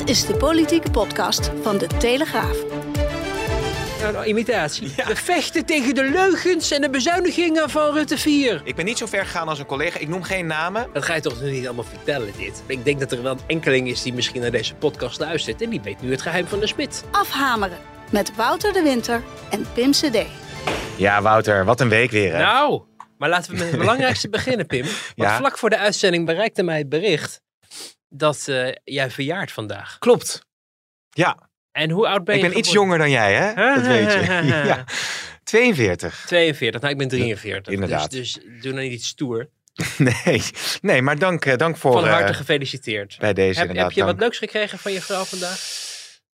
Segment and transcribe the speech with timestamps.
[0.00, 2.56] Dit is de politieke podcast van de Telegraaf.
[4.00, 4.92] Nou, nou, imitatie.
[5.06, 8.60] We vechten tegen de leugens en de bezuinigingen van Rutte 4.
[8.64, 9.98] Ik ben niet zo ver gegaan als een collega.
[9.98, 10.86] Ik noem geen namen.
[10.92, 12.62] Dat ga je toch nu niet allemaal vertellen, dit?
[12.66, 15.62] Ik denk dat er wel een enkeling is die misschien naar deze podcast luistert...
[15.62, 17.04] en die weet nu het geheim van de smid.
[17.10, 17.78] Afhameren
[18.10, 20.22] met Wouter de Winter en Pim CD.
[20.96, 22.32] Ja, Wouter, wat een week weer.
[22.32, 22.38] Hè?
[22.42, 22.82] Nou,
[23.18, 24.82] maar laten we met het belangrijkste beginnen, Pim.
[24.82, 25.36] Want Ja.
[25.36, 27.40] vlak voor de uitzending bereikte mij het bericht...
[28.10, 29.98] dat eh, jij verjaart vandaag.
[29.98, 30.46] Klopt.
[31.10, 33.74] Ja, En hoe oud ben ik je ben iets jonger dan jij, hè?
[33.74, 34.18] Dat weet je.
[34.66, 34.84] Ja.
[35.44, 36.24] 42.
[36.26, 37.72] 42, nou ik ben 43.
[37.72, 38.10] Inderdaad.
[38.10, 39.48] Dus, dus doe nou niet stoer.
[39.98, 40.42] Nee,
[40.80, 43.16] nee maar dank, eh, dank voor Van eh, harte gefeliciteerd.
[43.18, 45.88] bij deze Heb, heb je wat leuks gekregen van je vrouw vandaag?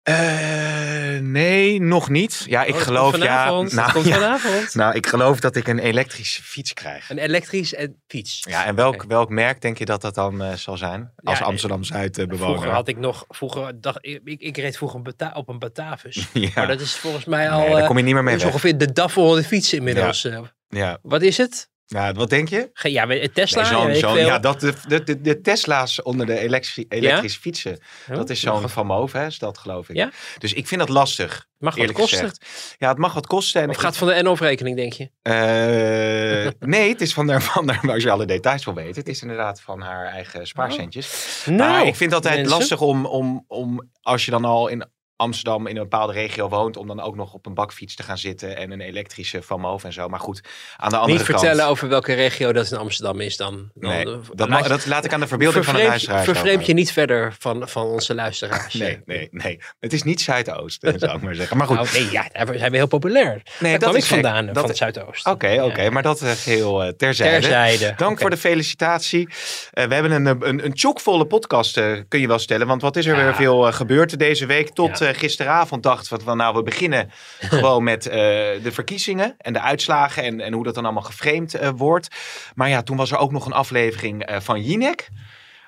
[0.05, 2.43] Eh, nee, nog niet.
[2.47, 3.17] Ja, ik Oh, geloof ja.
[3.19, 3.71] vanavond.
[3.73, 4.13] Nou, komt ja.
[4.13, 4.75] vanavond.
[4.75, 7.09] nou, ik geloof dat ik een elektrische fiets krijg.
[7.09, 8.41] Een elektrisch en fiets.
[8.49, 11.11] Ja, en welk, welk merk denk je dat dat dan eh, zal zijn?
[11.23, 12.69] Als Ja, Amsterdam Zuid eh, Vroeger bewoner.
[12.73, 15.03] had ik nog, vroeger dacht ik, ik, ik reed vroeger een
[15.35, 16.27] op een Batavus.
[16.33, 16.49] Ja.
[16.55, 18.77] Maar dat is volgens mij al, Nee, daar eh, kom je niet meer mee ongeveer
[18.77, 20.23] de DAF van de fiets inmiddels.
[20.23, 20.39] eh.
[20.69, 20.97] Ja.
[21.01, 21.69] Wat is het?
[21.85, 22.69] Ja, wat denk je?
[22.73, 23.61] Ge- Ja, Tesla?
[23.61, 24.25] Nee, ja, zo'n- weet ik zo'n- veel.
[24.25, 27.77] ja, dat, de, de, de, de Tesla's onder de elektri- elektrische fietsen.
[28.09, 29.95] Oh, Dat is zo'n van Moof, hè, is dat geloof ik.
[29.95, 30.11] Ja?
[30.37, 32.17] Dus ik vind dat lastig, Mag wat eerlijk kosten?
[32.19, 32.75] gezegd.
[32.79, 33.61] Ja, het mag wat kosten.
[33.61, 35.09] En Of ik- gaat van de NOF-rekening, denk je?
[35.21, 38.95] Eh, nee, het is van haar, van haar, als je alle details wil weten.
[38.95, 41.41] Het is inderdaad van haar eigen spaarcentjes.
[41.45, 42.57] Nou, maar ik vind het altijd mensen.
[42.57, 44.85] lastig om, om, om, als je dan al in
[45.17, 48.17] Amsterdam in een bepaalde regio woont, om dan ook nog op een bakfiets te gaan
[48.17, 50.07] zitten en een elektrische Van en zo.
[50.07, 50.41] Maar goed,
[50.77, 51.39] aan de andere Niet kant...
[51.39, 53.69] vertellen over welke regio dat in Amsterdam is dan.
[53.73, 56.65] Nee, eh, dat, laat je- dat laat ik aan de verbeelding van de luisteraars Vervreemd
[56.65, 58.73] je niet verder van, van onze luisteraars.
[58.73, 59.59] Nee, nee, nee.
[59.79, 61.57] Het is niet Zuidoost, eh, zou ik maar zeggen.
[61.57, 63.41] Maar goed, Nou, nee, ja, daar zijn we heel populair.
[63.59, 65.27] nee, Daar dat is vandaan, Dat- van het Zuidoost.
[65.27, 67.39] Oké, oké, maar dat eh, geheel eh, terzijde.
[67.39, 67.93] Terzijde.
[67.97, 69.27] Dank voor de felicitatie.
[69.71, 71.73] We hebben een, een, een, chockvolle podcast,
[72.07, 72.67] kun je wel stellen.
[72.67, 73.23] Want wat is er Ja.
[73.23, 74.69] weer veel gebeurd deze week?
[74.69, 78.15] Tot Eh, gisteravond dachten we van nou, we beginnen gewoon met eh,
[78.63, 80.23] de verkiezingen en de uitslagen.
[80.23, 82.07] En, en hoe dat dan allemaal geframed eh, wordt.
[82.55, 85.09] Maar ja, toen was er ook nog een aflevering van Jinek.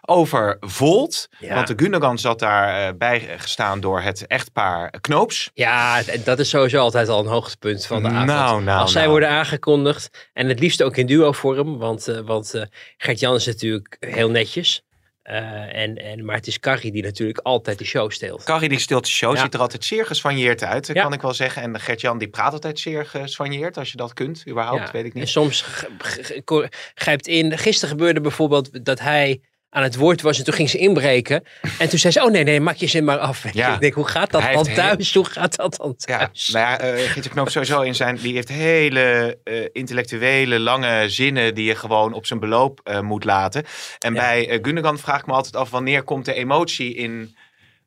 [0.09, 1.29] Over Volt.
[1.39, 1.56] Ja.
[1.56, 5.51] Want de Gundogan zat daar eh, bij gestaan door het echtpaar Knoops.
[5.53, 8.25] Ja, dat is sowieso altijd al een hoogtepunt van de avond.
[8.25, 9.11] Nou, nou, Als zij nou.
[9.11, 10.29] worden aangekondigd.
[10.34, 11.78] En het liefst ook in duo-vorm.
[11.78, 12.61] Want, eh, want eh,
[12.97, 14.84] Gert-Jan is natuurlijk heel netjes.
[15.27, 18.43] Eh, en, en, maar het is Carrie die natuurlijk altijd de show steelt.
[18.43, 19.41] Carrie die stilt de show Ja.
[19.41, 21.01] ziet er altijd zeer geswanjeerd uit, Ja.
[21.01, 21.61] kan ik wel zeggen.
[21.61, 25.13] En Gert-Jan die praat altijd zeer geswanjeerd, als je dat kunt, überhaupt, Ja, weet ik
[25.13, 25.29] En niet.
[25.29, 27.57] soms g- ko- grijpt in.
[27.57, 31.44] Gisteren gebeurde bijvoorbeeld dat hij aan het woord was en toen ging ze inbreken.
[31.79, 33.53] En toen zei ze, oh nee, nee, maak je zin maar af.
[33.53, 33.73] Ja.
[33.73, 35.13] Ik denk, hoe gaat dat Hij dan thuis?
[35.13, 36.50] Hoe gaat dat dan Ja, thuis?
[36.50, 41.55] nou ja, uh, Gietje Knoop sowieso in zijn, die heeft hele eh, intellectuele, lange zinnen
[41.55, 43.66] die je gewoon op zijn beloop eh, moet laten.
[44.00, 44.19] En Ja.
[44.19, 47.35] bij Gundogan vraag ik me altijd af, wanneer komt de emotie in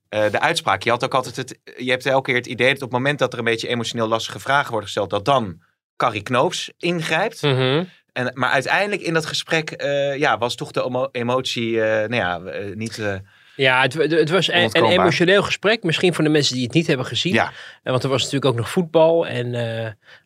[0.09, 0.83] de uitspraak?
[0.83, 3.19] Je had ook altijd het, je hebt elke keer het idee dat op het moment
[3.19, 5.63] dat er een beetje emotioneel lastige vragen worden gesteld, dat dan
[5.97, 7.43] Carrie Knoops ingrijpt.
[7.43, 7.85] Mhm.
[8.13, 12.15] En, maar uiteindelijk in dat gesprek eh, ja, was toch de emo- emotie eh, nou
[12.15, 13.03] ja, eh, niet...
[13.57, 15.83] Ja, het, het was een, emotioneel gesprek.
[15.83, 17.33] Misschien voor de mensen die het niet hebben gezien.
[17.33, 19.27] ja, Want er was natuurlijk ook nog voetbal.
[19.27, 19.55] En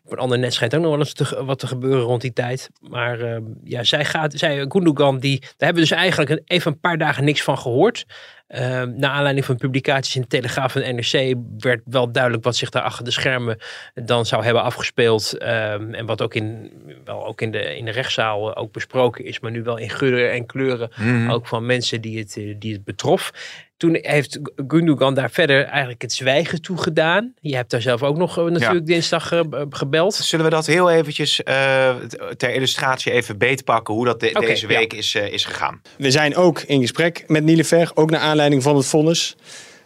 [0.04, 2.32] op een ander net schijnt ook nog wel eens te, wat te gebeuren rond die
[2.32, 2.70] tijd.
[2.80, 6.80] Maar eh, ja, zij gaat, zij, Gundogan, die, daar hebben we dus eigenlijk even een
[6.80, 8.04] paar dagen niks van gehoord.
[8.48, 12.70] Uh, na aanleiding van publicaties in de Telegraaf en NRC werd wel duidelijk wat zich
[12.70, 13.58] daar achter de schermen
[13.94, 15.42] dan zou hebben afgespeeld.
[15.42, 16.72] Um, en wat ook, in,
[17.04, 20.32] wel ook in, de, in de rechtszaal ook besproken is, maar nu wel in geuren
[20.32, 20.90] en kleuren.
[20.96, 21.30] Mhm.
[21.30, 23.32] Ook van mensen die het, uh, die het betrof.
[23.76, 27.34] Toen heeft Gundogan daar verder eigenlijk het zwijgen toe gedaan.
[27.40, 28.94] Je hebt daar zelf ook nog uh, natuurlijk ja.
[28.94, 29.40] dinsdag uh,
[29.70, 30.14] gebeld.
[30.14, 31.94] Zullen we dat heel eventjes uh,
[32.36, 34.98] ter illustratie even beetpakken hoe dat de, okay, deze week ja.
[34.98, 35.80] is, uh, is gegaan?
[35.98, 39.36] We zijn ook in gesprek met Nielefer, ook naar aanleiding van het vonnis.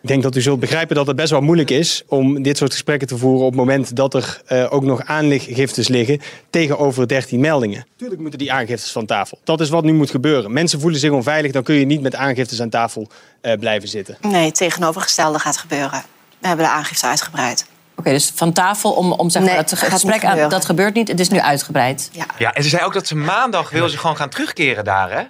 [0.03, 2.73] Ik denk dat u zult begrijpen dat het best wel moeilijk is om dit soort
[2.73, 6.21] gesprekken te voeren op het moment dat er uh, ook nog aanliggiftes liggen
[6.51, 7.87] tegenover 13 meldingen.
[7.97, 9.39] Tuurlijk moeten die aangiftes van tafel.
[9.45, 10.53] Dat is wat nu moet gebeuren.
[10.53, 13.09] Mensen voelen zich onveilig, dan kun je niet met aangiftes aan tafel
[13.43, 14.17] uh, blijven zitten.
[14.21, 16.03] Nee, het tegenovergestelde gaat gebeuren.
[16.39, 17.67] We hebben de aangifte uitgebreid.
[17.91, 20.95] Oké, okay, dus van tafel om, om zeg maar, nee, dat gesprek aan, dat gebeurt
[20.95, 21.09] niet.
[21.09, 22.09] Het is nu uitgebreid.
[22.13, 25.11] Ja, ja en ze zei ook dat ze maandag wil ze gewoon gaan terugkeren daar,
[25.11, 25.23] hè?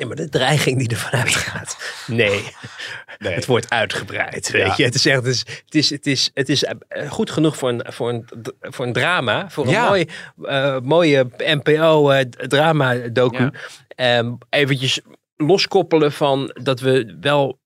[0.00, 1.76] Ja, maar de dreiging die ervan uitgaat.
[2.06, 2.40] Nee.
[3.18, 3.34] nee.
[3.34, 4.50] Het wordt uitgebreid.
[4.50, 4.74] Weet ja.
[4.76, 4.84] je?
[4.84, 5.16] Het is echt.
[5.16, 6.64] Het is, het is, het is, het is
[7.08, 8.28] goed genoeg voor een, voor een,
[8.60, 9.50] voor een drama.
[9.50, 9.88] Voor een ja.
[9.88, 10.08] mooi,
[10.42, 13.50] uh, mooie NPO-drama-docu.
[13.88, 14.18] Ja.
[14.18, 15.00] Um, eventjes
[15.36, 17.58] loskoppelen van dat we wel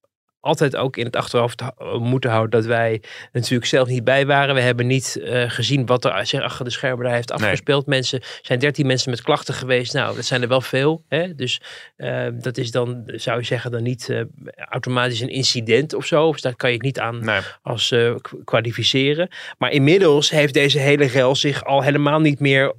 [0.44, 1.62] altijd ook in het achterhoofd
[1.98, 3.02] moeten houden dat wij
[3.32, 4.54] natuurlijk zelf niet bij waren.
[4.54, 7.86] We hebben niet eh, gezien wat er zich achter de schermen daar heeft afgespeeld.
[7.86, 9.92] Mensen zijn 13 mensen met klachten geweest.
[9.92, 11.04] Nou, dat zijn er wel veel.
[11.08, 11.34] Hè?
[11.34, 11.60] Dus
[11.96, 14.20] eh, dat is dan, zou je zeggen, dan niet eh,
[14.54, 16.32] automatisch een incident of zo.
[16.32, 17.40] Dus daar kan je het niet aan Nee.
[17.62, 18.14] als eh,
[18.44, 19.28] kwalificeren.
[19.58, 22.74] Maar inmiddels heeft deze hele rel zich al helemaal niet meer.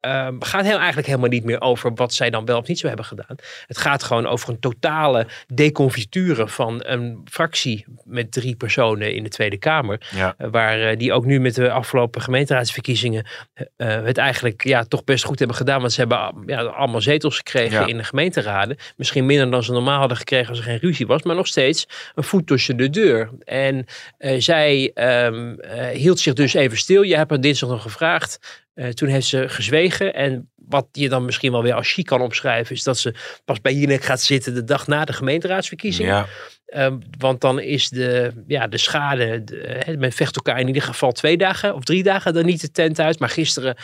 [0.00, 2.86] Ehm, gaat heel, eigenlijk helemaal niet meer over wat zij dan wel of niet zo
[2.86, 3.36] hebben gedaan.
[3.66, 9.28] Het gaat gewoon over een totale deconfiture van een fractie met drie personen in de
[9.28, 10.00] Tweede Kamer.
[10.14, 10.34] Ja.
[10.38, 13.26] Eh, waar eh, die ook nu met de afgelopen gemeenteraadsverkiezingen
[13.76, 15.80] eh, het eigenlijk ja, toch best goed hebben gedaan.
[15.80, 17.86] Want ze hebben ja, allemaal zetels gekregen Ja.
[17.86, 18.76] in de gemeenteraden.
[18.96, 21.22] Misschien minder dan ze normaal hadden gekregen als er geen ruzie was.
[21.22, 23.30] Maar nog steeds een voet tussen de deur.
[23.44, 23.86] En
[24.38, 27.02] zij ehm, eh, hield zich dus even stil.
[27.02, 28.38] Je hebt haar dinsdag nog gevraagd.
[28.80, 30.14] Eh, toen heeft ze gezwegen.
[30.14, 32.74] En wat je dan misschien wel weer als chic kan opschrijven...
[32.74, 36.14] is dat ze pas bij Jinek gaat zitten de dag na de gemeenteraadsverkiezingen.
[36.14, 36.26] Ja.
[36.66, 41.12] Ehm, want dan is de, ja, de schade, de, men vecht elkaar in ieder geval
[41.12, 43.18] twee dagen of drie dagen dan niet de tent uit.
[43.18, 43.76] Maar gisteren,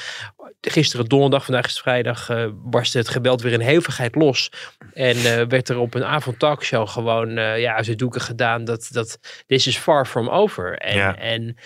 [0.61, 4.51] gisteren donderdag, vandaag is vrijdag, eh, barstte het geweld weer in hevigheid los.
[4.93, 8.65] En eh, werd er op een avond talkshow gewoon eh, ja, uit de doeken gedaan
[8.65, 10.79] dat, dat this is far from over.
[10.79, 11.17] En, Ja.
[11.19, 11.57] en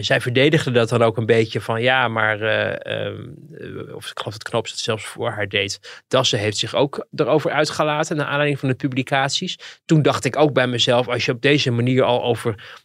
[0.00, 4.18] zij verdedigde dat dan ook een beetje van ja, maar, eh, ehm, eh, of ik
[4.18, 6.02] geloof dat Knops het zelfs voor haar deed.
[6.08, 9.56] Dassen heeft zich ook erover uitgelaten naar aanleiding van de publicaties.
[9.84, 12.78] Toen dacht ik ook bij mezelf, als je op deze manier al over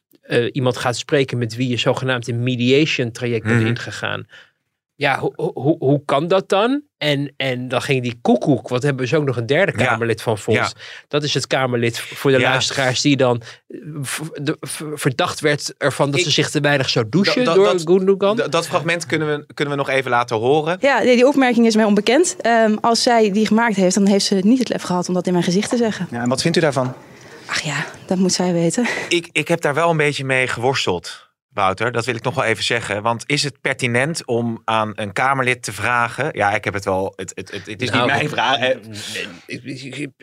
[0.52, 3.68] iemand gaat spreken met wie je zogenaamd een mediation traject bent Mhm.
[3.68, 4.26] ingegaan.
[4.98, 6.82] Ja, hoe, hoe, hoe kan dat dan?
[6.98, 9.86] En, en dan ging die koekoek, wat hebben we dus ook nog een derde Ja.
[9.86, 10.54] Kamerlid van Vos.
[10.56, 10.70] Ja.
[11.08, 12.50] Dat is het Kamerlid voor de Ja.
[12.50, 13.78] luisteraars die dan eh,
[14.34, 14.58] de-
[14.96, 18.36] verdacht werd ervan dat Ik- ze zich te weinig zou douchen Dat- door dat- Gundogan.
[18.50, 20.78] Dat fragment kunnen we, kunnen we nog even laten horen.
[20.82, 22.36] Ja, nee, die opmerking is mij onbekend.
[22.42, 25.26] Ehm, als zij die gemaakt heeft, dan heeft ze niet het lef gehad om dat
[25.26, 26.08] in mijn gezicht te zeggen.
[26.12, 26.94] Ja, en wat vindt u daarvan?
[27.48, 28.86] Ach ja, dat moet zij weten.
[29.10, 31.25] Ik, ik heb daar wel een beetje mee geworsteld,
[31.56, 31.92] Wouter.
[31.92, 33.02] Dat wil ik nog wel even zeggen.
[33.02, 36.30] Want is het pertinent om aan een Kamerlid te vragen...
[36.32, 37.14] Ja, ik heb het wel...
[37.16, 38.60] Het, het, het, het is Nou, niet mijn vraag.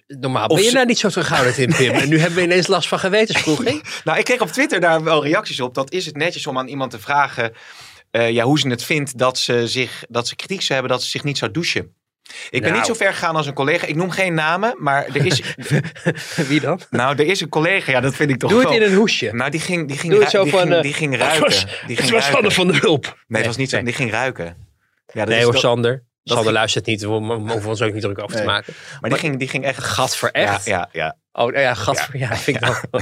[0.06, 1.90] Normaal ben je daar niet zo terughoudend in, Pim.
[1.94, 3.82] En nu hebben we ineens last van gewetenswroeging.
[4.05, 5.75] Nou, ik kreeg op Twitter daar wel reacties op.
[5.75, 7.52] Dat is het netjes om aan iemand te vragen...
[8.11, 10.90] eh, ja, hoe ze het vindt dat ze, zich, dat ze kritiek zou hebben...
[10.96, 11.94] dat ze zich niet zou douchen.
[12.50, 12.75] Ik ben Nou.
[12.76, 13.87] niet zo ver gegaan als een collega.
[13.87, 15.43] Ik noem geen namen, maar er is...
[16.49, 16.81] Wie dan?
[16.90, 17.93] nou, er is een collega.
[17.93, 18.79] Ja, dat vind ik toch Doe het wel...
[18.79, 19.31] in een hoesje.
[19.32, 20.61] Nou, die ging, die ging, Doe het ru- zo die van...
[20.62, 21.43] ging, eh, die ging het ruiken.
[21.43, 22.52] was- die Het ging was Sander ruiken.
[22.52, 23.05] van der Hulp.
[23.26, 23.76] Nee, het was niet zo.
[23.76, 23.84] nee.
[23.84, 24.44] Die ging ruiken.
[24.46, 26.02] Ja, dat Nee is hoor, Sander.
[26.25, 27.01] Dat Sander ging- luistert niet.
[27.01, 28.47] We hoeven ons ook niet druk over te Nee.
[28.47, 28.75] maken.
[29.01, 29.79] Maar die ging, die ging echt...
[29.85, 30.65] Gat voor Ja, echt?
[30.65, 31.17] ja, ja.
[31.33, 32.17] Oh, nou ja, gat voor...
[32.17, 32.77] Ja, vind ik dan...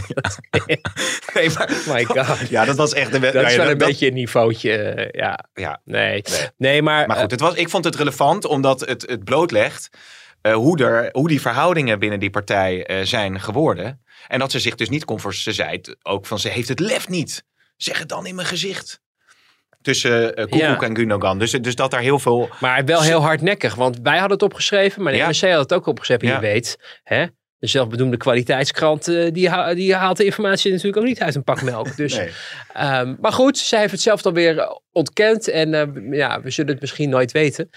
[1.35, 2.49] Nee, maar, My god.
[2.49, 3.13] ja, dat was echt...
[3.13, 4.77] De, Dat is wel een beetje een niveautje.
[4.77, 6.23] eh, Ja, Ja, nee.
[6.57, 7.07] Nee, maar...
[7.07, 9.89] maar goed, het was, ik vond het relevant omdat het, het blootlegt
[10.41, 14.03] eh, hoe, er, hoe die verhoudingen binnen die partij eh, zijn geworden.
[14.29, 15.35] En dat ze zich dus niet kon voor...
[15.35, 17.45] Ze zei het ook van, ze heeft het lef niet.
[17.77, 19.01] Zeg het dan in mijn gezicht.
[19.83, 20.81] Tussen Koekoek Ja.
[20.81, 21.39] en Gundogan.
[21.39, 22.49] Dus, dus dat daar heel veel...
[22.61, 25.27] Maar wel heel hardnekkig, want wij hadden het opgeschreven, maar de Ja.
[25.27, 26.29] NRC had het ook opgeschreven.
[26.29, 27.25] Je weet, hè,
[27.59, 31.45] de zelfbedoemde kwaliteitskrant, eh, die, ha- die haalt de informatie natuurlijk ook niet uit een
[31.45, 31.97] pak melk.
[31.97, 32.29] Dus, Nee.
[32.73, 35.71] ehm, maar goed, zij heeft het zelf dan weer eh, ontkend en
[36.11, 37.71] ja, we zullen het misschien nooit weten.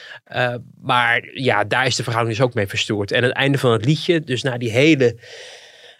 [0.81, 3.11] Maar ja, daar is de verhouding dus ook mee verstoord.
[3.11, 5.17] En het einde van het liedje, dus na die hele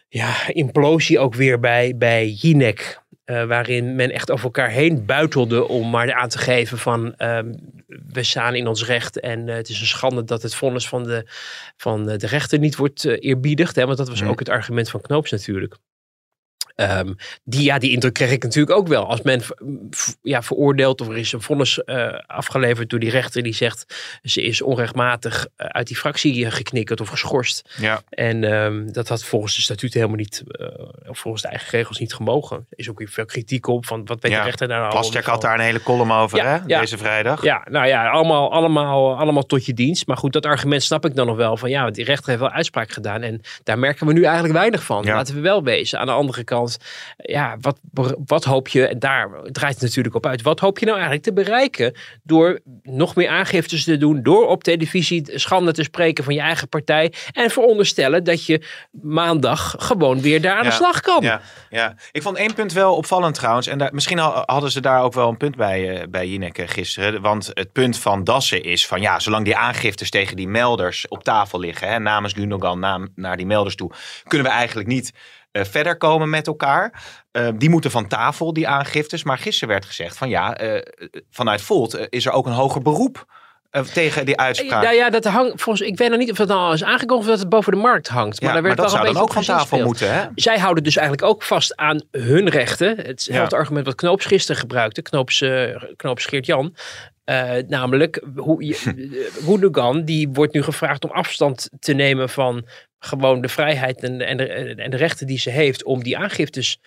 [0.10, 3.02] ja, implosie ook weer bij, bij Jinek.
[3.24, 7.54] Eh, waarin men echt over elkaar heen buitelde om maar aan te geven van ehm,
[7.88, 11.04] we staan in ons recht en eh, het is een schande dat het vonnis van
[11.04, 11.28] de,
[11.78, 13.76] van de rechter niet wordt eh, eerbiedigd.
[13.76, 14.30] Hè, want dat was Mhm.
[14.30, 15.78] ook het argument van Knoops natuurlijk.
[16.76, 19.08] Ehm, die, ja, die indruk kreeg ik natuurlijk ook wel.
[19.08, 19.42] Als men
[20.22, 23.86] ja, veroordeelt of er is een vonnis eh, afgeleverd door die rechter die zegt
[24.24, 27.76] ze is onrechtmatig eh, uit die fractie eh, geknikkerd of geschorst.
[27.78, 28.02] Ja.
[28.10, 30.44] En ehm, dat had volgens de statuten helemaal niet,
[31.08, 32.58] of volgens de eigen regels niet gemogen.
[32.58, 34.38] Er is ook weer veel kritiek op van wat weet Ja.
[34.38, 36.60] de rechter daar nou allemaal had daar een hele column over, Ja, hè?
[36.68, 36.80] ja.
[36.80, 37.44] Deze vrijdag.
[37.44, 40.08] ja, nou ja, allemaal, allemaal, allemaal tot je dienst.
[40.08, 41.58] Maar goed, dat argument snap ik dan nog wel.
[41.58, 43.22] Van ja, die rechter heeft wel uitspraak gedaan.
[43.22, 45.06] En daar merken we nu eigenlijk weinig van.
[45.06, 46.00] Laten we wel wezen.
[46.00, 46.53] Aan de andere kant,
[47.18, 47.80] ja, wat,
[48.26, 50.42] wat hoop je, en daar draait het natuurlijk op uit.
[50.42, 51.94] Wat hoop je nou eigenlijk te bereiken
[52.24, 54.24] door nog meer aangiftes te doen.
[54.24, 57.14] Door op televisie schande te spreken van je eigen partij.
[57.32, 60.70] En veronderstellen dat je maandag gewoon weer daar aan Ja.
[60.70, 61.22] de slag kan.
[61.22, 63.68] Ja, ja, ik vond één punt wel opvallend trouwens.
[63.68, 66.58] En daar, misschien ha- hadden ze daar ook wel een punt bij, eh, bij Jinek
[66.58, 67.22] eh, gisteren.
[67.22, 71.24] Want het punt van Dassen is van ja, zolang die aangiftes tegen die melders op
[71.24, 73.92] tafel liggen, hè, namens Gundogan naam, naar die melders toe,
[74.28, 75.12] kunnen we eigenlijk niet
[75.54, 77.04] eh, verder komen met elkaar.
[77.32, 79.24] Eh, die moeten van tafel, die aangiftes.
[79.24, 80.82] Maar gisteren werd gezegd van ja, eh,
[81.32, 83.26] vanuit Volt is er ook een hoger beroep
[83.94, 84.84] tegen die uitspraak?
[84.84, 87.30] Nou ja, dat hangt volgens ik weet nog niet of dat al is aangekomen of
[87.30, 88.42] dat het boven de markt hangt.
[88.42, 90.28] Maar, Ja, daar werd maar dat zou een dan ook van tafel moeten, hè?
[90.36, 92.98] Zij houden dus eigenlijk ook vast aan hun rechten.
[92.98, 93.62] Hetzelfde Ja.
[93.62, 96.76] argument wat Knoops gisteren gebruikte, Knoops, uh, Knoops Geert-Jan.
[97.26, 98.76] Uh, namelijk, hoe, je,
[99.46, 102.68] Gundogan, die wordt nu gevraagd om afstand te nemen van
[103.00, 106.80] gewoon de vrijheid en, en, de, en de rechten die ze heeft om die aangiftes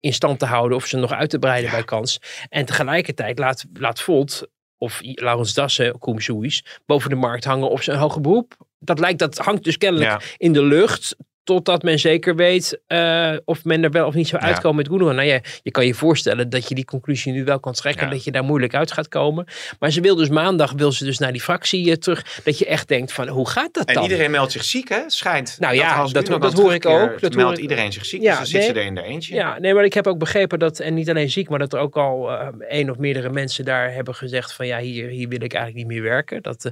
[0.00, 1.76] in stand te houden of ze nog uit te breiden ja.
[1.76, 2.18] bij kans.
[2.48, 4.48] En tegelijkertijd laat, laat Volt
[4.78, 8.56] of Laurens Dassen, Koem Suis, boven de markt hangen op zijn hoge beroep.
[8.78, 10.20] Dat lijkt, dat hangt dus kennelijk ja.
[10.36, 11.16] in de lucht.
[11.44, 14.76] Totdat men zeker weet uh, of men er wel of niet zou uitkomen ja.
[14.76, 15.14] met Gundogan.
[15.14, 18.04] Nou ja, je kan je voorstellen dat je die conclusie nu wel kan trekken.
[18.06, 18.12] Ja.
[18.12, 19.46] Dat je daar moeilijk uit gaat komen.
[19.78, 22.40] Maar ze wil dus maandag wil ze dus naar die fractie uh, terug.
[22.44, 24.02] Dat je echt denkt van hoe gaat dat en dan?
[24.02, 25.02] En iedereen meldt zich ziek hè?
[25.06, 25.56] Schijnt.
[25.58, 27.20] Nou ja, dat, dat, dat, dat hoor ik ook.
[27.20, 28.22] Dat meldt iedereen zich ziek.
[28.22, 29.34] Ja, dus dan zit nee, ze er in de eentje.
[29.34, 31.78] Ja, nee, maar ik heb ook begrepen dat, en niet alleen ziek, maar dat er
[31.78, 35.42] ook al uh, één of meerdere mensen daar hebben gezegd van ja, hier, hier wil
[35.42, 36.42] ik eigenlijk niet meer werken.
[36.42, 36.70] Dat,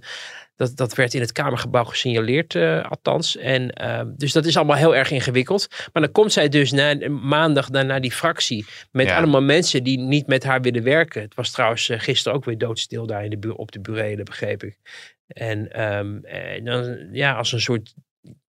[0.63, 3.37] dat, dat werd in het Kamergebouw gesignaleerd, uh, althans.
[3.37, 5.69] En, uh, dus dat is allemaal heel erg ingewikkeld.
[5.93, 8.67] Maar dan komt zij dus na, maandag dan naar die fractie.
[8.91, 9.17] Met ja.
[9.17, 11.23] allemaal mensen die niet met haar willen werken.
[11.23, 14.63] Het was trouwens uh, gisteren ook weer doodstil daar in de op de burelen, begreep
[14.63, 14.79] ik.
[15.27, 17.95] En, um, en dan, ja, als een soort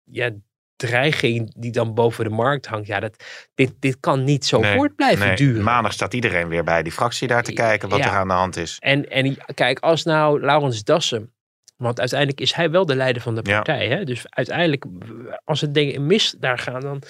[0.04, 0.30] ja,
[0.76, 2.86] dreiging die dan boven de markt hangt.
[2.86, 5.36] Ja, dat, dit, dit kan niet zo nee, voort blijven nee.
[5.36, 5.62] duren.
[5.62, 8.04] Maandag staat iedereen weer bij die fractie daar te kijken wat Ja.
[8.04, 8.76] er aan de hand is.
[8.80, 11.32] En, en kijk, als nou Laurens Dassen.
[11.82, 13.54] Want uiteindelijk is hij wel de leider van de Ja.
[13.54, 13.88] partij.
[13.88, 14.04] Hè?
[14.04, 14.84] Dus uiteindelijk,
[15.44, 17.02] als het dingen mis daar gaan, dan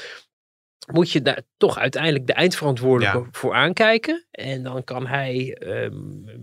[0.93, 3.27] moet je daar toch uiteindelijk de eindverantwoordelijke Ja.
[3.31, 4.27] voor aankijken.
[4.31, 5.95] En dan kan hij ehm,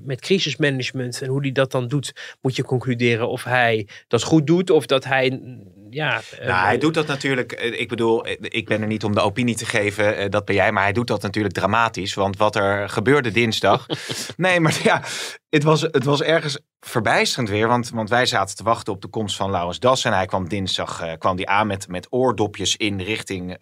[0.05, 4.47] met crisismanagement en hoe hij dat dan doet, moet je concluderen of hij dat goed
[4.47, 5.39] doet of dat hij,
[5.89, 6.21] ja...
[6.39, 7.51] Nou, eh, hij doet dat natuurlijk.
[7.51, 10.55] eh, Ik bedoel, eh, ik ben er niet om de opinie te geven, dat ben
[10.55, 12.13] jij, maar hij doet dat natuurlijk dramatisch.
[12.13, 13.85] Want wat er gebeurde dinsdag.
[14.37, 15.03] nee, maar ja,
[15.49, 17.67] het was, het was ergens verbijsterend weer.
[17.67, 20.05] Want, want wij zaten te wachten op de komst van Laurens Das.
[20.05, 23.55] En hij kwam dinsdag kwam die aan met, met oordopjes in richting,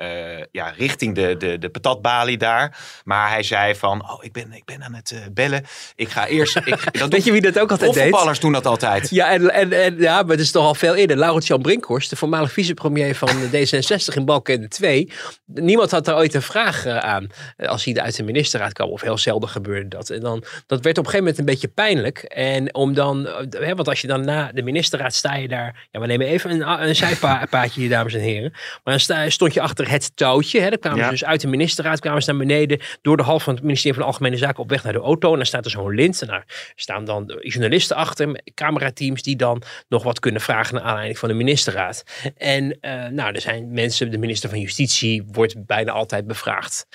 [0.52, 2.78] ja, richting de, de, de patatbalie daar.
[3.04, 5.66] Maar hij zei van, oh, ik ben, ik ben aan het bellen.
[5.96, 6.56] Ik ga eerst...
[6.56, 8.04] Ik, dat Weet je wie dat ook altijd deed?
[8.04, 9.10] Voetballers doen dat altijd.
[9.10, 11.18] Ja, en, en, en, ja, maar het is toch al veel eerder.
[11.18, 15.12] Laurent-Jan Brinkhorst, de voormalig vicepremier van de D66 in Balkenende 2.
[15.46, 18.90] Niemand had daar ooit een vraag eh, aan eh, als hij uit de ministerraad kwam.
[18.90, 20.10] Of heel zelden gebeurde dat.
[20.10, 22.18] En dan, dat werd op een gegeven moment een beetje pijnlijk.
[22.18, 25.88] En om dan, eh, hè, want als je dan na de ministerraad sta je daar.
[25.92, 28.52] Ja, we nemen even een, een zijpaadje hier, dames en heren.
[28.52, 30.60] Maar dan sta, stond je achter het touwtje.
[30.62, 30.70] Hè.
[30.70, 31.06] Dan kwamen Ja.
[31.06, 32.80] ze dus uit de ministerraad, kwamen ze naar beneden.
[33.02, 35.32] Door de hal van het ministerie van Algemene Zaken op weg naar de auto.
[35.32, 36.22] En dan staat er zo'n lint.
[36.22, 41.18] En daar staan dan journalisten achter, camerateams die dan nog wat kunnen vragen naar aanleiding
[41.20, 42.04] van de ministerraad.
[42.38, 46.88] En eh, nou, er zijn mensen, de minister van Justitie wordt bijna altijd bevraagd.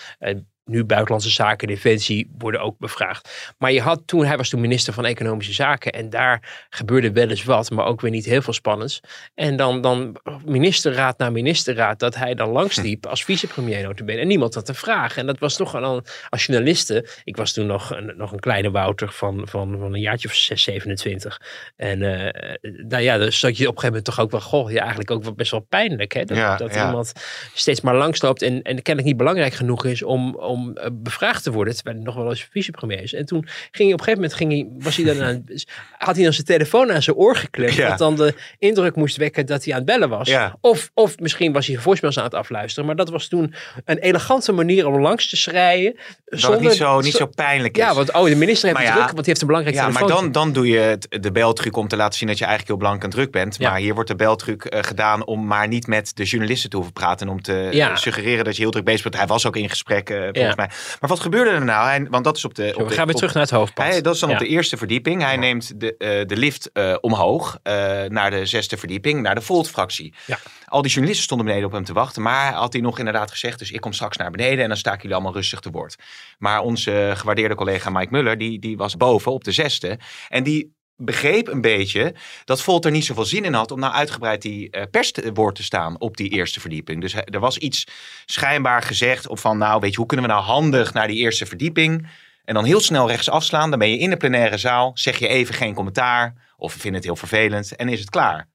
[0.65, 3.55] Nu Buitenlandse Zaken, Defensie worden ook bevraagd.
[3.59, 5.93] Maar je had toen, hij was toen minister van Economische Zaken.
[5.93, 9.01] En daar gebeurde wel eens wat, maar ook weer niet heel veel spannends.
[9.35, 14.21] En dan, dan ministerraad na ministerraad, dat hij dan langsliep als vicepremier notabene.
[14.21, 15.17] En niemand had een vraag.
[15.17, 17.09] En dat was toch dan als journaliste.
[17.25, 20.35] Ik was toen nog een, nog een kleine Wouter van, van, van een jaartje of
[20.35, 21.41] 6, 27.
[21.77, 22.55] En eh,
[22.89, 25.11] nou ja, dus zat je op een gegeven moment toch ook wel, goh, ja, eigenlijk
[25.11, 26.13] ook wel best wel pijnlijk.
[26.13, 26.25] Hè?
[26.25, 26.87] Dat, Ja, dat ja.
[26.87, 27.13] iemand
[27.55, 31.53] steeds maar langsloopt en, en kennelijk niet belangrijk genoeg is om, om eh, bevraagd te
[31.53, 31.75] worden.
[31.75, 33.13] Terwijl hij nog wel eens vicepremier is.
[33.15, 35.45] En toen ging hij op een gegeven moment, ging hij, was hij dan aan,
[36.07, 37.75] had hij dan zijn telefoon aan zijn oor geklemd.
[37.75, 37.89] Ja.
[37.89, 40.29] Wat dan de indruk moest wekken dat hij aan het bellen was.
[40.29, 40.57] Ja.
[40.61, 42.87] Of, of misschien was hij voicemails aan het afluisteren.
[42.87, 43.55] Maar dat was toen
[43.85, 45.97] een elegante manier om langs te schrijden.
[46.25, 47.83] Dat het niet zo, niet zo pijnlijk is.
[47.83, 49.83] Ja, want oh, de minister heeft Maar ja, druk, want die heeft een belangrijk Ja,
[49.83, 50.23] maar telefoontje.
[50.33, 52.89] dan, dan doe je het, de beltruc om te laten zien dat je eigenlijk heel
[52.89, 53.57] blank en druk bent.
[53.59, 53.71] Ja.
[53.71, 56.95] Maar hier wordt de beltruc eh, gedaan om maar niet met de journalisten te hoeven
[56.95, 57.27] praten.
[57.27, 57.91] En om te Ja.
[57.91, 59.17] eh, suggereren dat je heel druk bezig bent.
[59.17, 60.67] Hij was ook in gesprek, eh, volgens Ja.
[60.67, 60.97] mij.
[61.01, 61.87] Maar wat gebeurde er nou?
[61.89, 62.63] Hij, want dat is op de...
[62.69, 63.87] Zo, op we de gaan weer op- terug naar het hoofdpad.
[63.87, 65.23] hij, dat is dan op de eerste verdieping.
[65.23, 67.75] Hij neemt de, eh, de lift eh, omhoog eh,
[68.09, 70.15] naar de zesde verdieping, naar de Volt-fractie.
[70.27, 70.39] Ja.
[70.65, 72.23] Al die journalisten stonden beneden op hem te wachten.
[72.23, 74.93] Maar had hij nog inderdaad gezegd, dus ik kom straks naar beneden en dan sta
[74.93, 75.97] ik jullie allemaal rustig te woord.
[76.39, 79.99] Maar onze gewaardeerde collega Mike Muller, die, die was boven op de zesde.
[80.29, 83.93] En die begreep een beetje dat Volt er niet zoveel zin in had om nou
[83.93, 87.01] uitgebreid die eh, pers te staan op die eerste verdieping.
[87.01, 87.87] Dus er was iets
[88.27, 91.47] schijnbaar gezegd op van, nou weet je, hoe kunnen we nou handig naar die eerste
[91.47, 92.09] verdieping?
[92.45, 93.71] En dan heel snel rechts afslaan.
[93.71, 94.91] Dan ben je in de plenaire zaal.
[94.95, 96.35] Zeg je even geen commentaar.
[96.57, 97.77] Of we vinden het heel vervelend.
[97.77, 98.49] En is het klaar.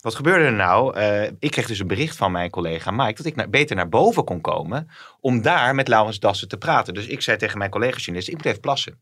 [0.00, 0.96] Wat gebeurde er nou?
[0.96, 3.14] Eh, ik kreeg dus een bericht van mijn collega Mike.
[3.14, 4.90] Dat ik naar, beter naar boven kon komen.
[5.20, 6.94] Om daar met Laurens Dassen te praten.
[6.94, 8.28] Dus ik zei tegen mijn collega-journalist.
[8.28, 8.98] Ik moet even plassen.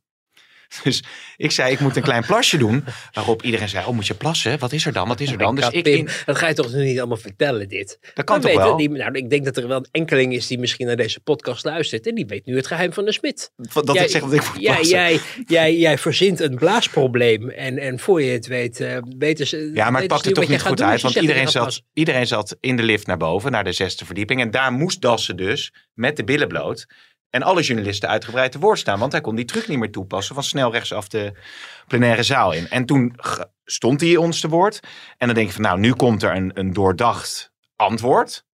[0.85, 1.03] Dus
[1.37, 2.85] ik zei, ik moet een klein plasje doen.
[3.13, 4.59] Waarop iedereen zei, oh moet je plassen?
[4.59, 5.09] Wat is er dan?
[5.09, 5.57] Wat is er dan?
[5.57, 7.99] Ik Dus ik, in- dat ga je toch niet allemaal vertellen, dit?
[8.15, 8.77] dat kan toch wel?
[8.77, 11.65] Die, nou, ik denk dat er wel een enkeling is die misschien naar deze podcast
[11.65, 12.07] luistert.
[12.07, 13.53] En die weet nu het geheim van de smid.
[13.57, 17.51] Dat ik zeg dat ik moet jij, jij, jij, jij verzint een blaasprobleem.
[17.51, 19.71] En, en voor je het weet, eh, weten ze.
[19.75, 21.01] Ja, maar het pakte toch wat jij niet goed uit.
[21.01, 24.41] Want iedereen zat, iedereen zat in de lift naar boven, naar de zesde verdieping.
[24.41, 26.87] En daar moest Dassen dus met de billen bloot.
[27.30, 28.99] En alle journalisten uitgebreid te woord staan.
[28.99, 31.32] Want hij kon die truc niet meer toepassen van snel rechtsaf de
[31.87, 32.68] plenaire zaal in.
[32.68, 33.16] En toen
[33.64, 34.80] stond hij ons te woord.
[35.16, 38.47] En dan denk je van nou, nu komt er een, een doordacht antwoord.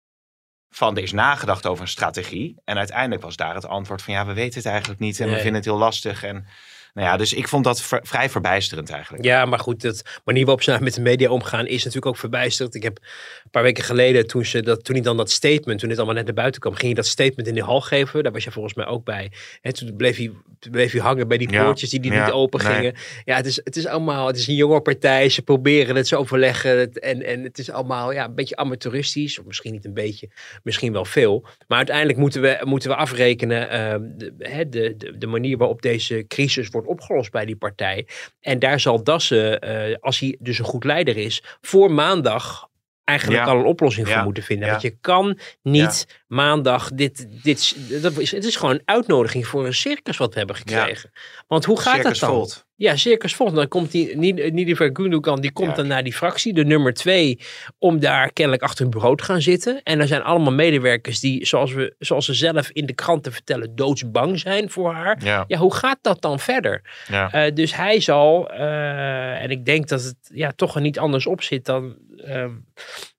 [0.71, 2.61] Van er is nagedacht over een strategie.
[2.65, 5.21] En uiteindelijk was daar het antwoord van ja, we weten het eigenlijk niet.
[5.21, 6.23] En we vinden het heel lastig.
[6.23, 6.47] En
[6.95, 9.25] nou ja, dus ik vond dat vrij verbijsterend eigenlijk.
[9.25, 12.17] Ja, maar goed, de manier waarop ze nou met de media omgaan is natuurlijk ook
[12.17, 12.75] verbijsterend.
[12.75, 12.99] Ik heb
[13.45, 16.17] een paar weken geleden, toen, ze dat, toen hij dan dat statement, toen het allemaal
[16.17, 18.23] net naar buiten kwam, ging hij dat statement in de hal geven.
[18.23, 19.33] Daar was je volgens mij ook bij.
[19.61, 22.25] En toen bleef hij, toen bleef hij hangen bij die Ja, poortjes die, die ja,
[22.25, 22.75] niet open nee.
[22.75, 22.95] gingen.
[23.25, 25.29] Ja, het is, het is allemaal, het is een jonge partij.
[25.29, 26.99] Ze proberen het, ze overleggen het.
[26.99, 29.39] En, en het is allemaal ja, een beetje amateuristisch.
[29.39, 30.31] Of misschien niet een beetje,
[30.63, 31.47] misschien wel veel.
[31.67, 35.83] Maar uiteindelijk moeten we, moeten we afrekenen eh, de, hè, de, de, de manier waarop
[35.83, 38.07] deze crisis wordt opgelost bij die partij.
[38.41, 42.71] En daar zal Dassen, eh, als hij dus een goed leider is, voor maandag
[43.13, 43.51] eigenlijk Ja.
[43.51, 44.69] al een oplossing voor moeten vinden.
[44.69, 49.67] Want je kan niet maandag dit, dit, dat is, het is gewoon een uitnodiging voor
[49.67, 51.11] een circus wat we hebben gekregen.
[51.47, 52.39] Want hoe gaat Circus dat dan?
[52.39, 52.67] Volt.
[52.77, 53.55] Ja, Circus Volt.
[53.55, 57.39] Dan komt die Nidiver Gundogan, die komt dan naar die fractie, de nummer twee,
[57.79, 59.81] om daar kennelijk achter hun bureau te gaan zitten.
[59.83, 63.75] En er zijn allemaal medewerkers die, zoals, we, zoals ze zelf in de kranten vertellen,
[63.77, 65.19] doodsbang zijn voor haar.
[65.25, 66.83] Ja, Ja, hoe gaat dat dan verder?
[67.09, 67.33] ja.
[67.33, 71.27] Eh, dus hij zal, eh, en ik denk dat het ja, toch er niet anders
[71.27, 72.55] op zit dan ehm,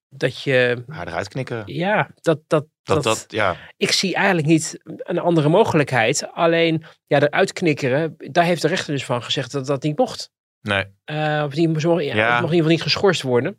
[0.10, 1.64] dat je, haar eruit knikken.
[1.66, 3.56] ja, dat, dat, Dat, dat, ja.
[3.78, 6.28] ik zie eigenlijk niet een andere mogelijkheid.
[6.34, 10.32] Alleen, ja, eruit knikkeren, daar heeft de rechter dus van gezegd dat dat niet mocht.
[10.62, 10.86] Nee.
[11.04, 12.02] Eh, of die mocht, ja, Ja.
[12.02, 13.58] mocht in ieder geval niet geschorst worden.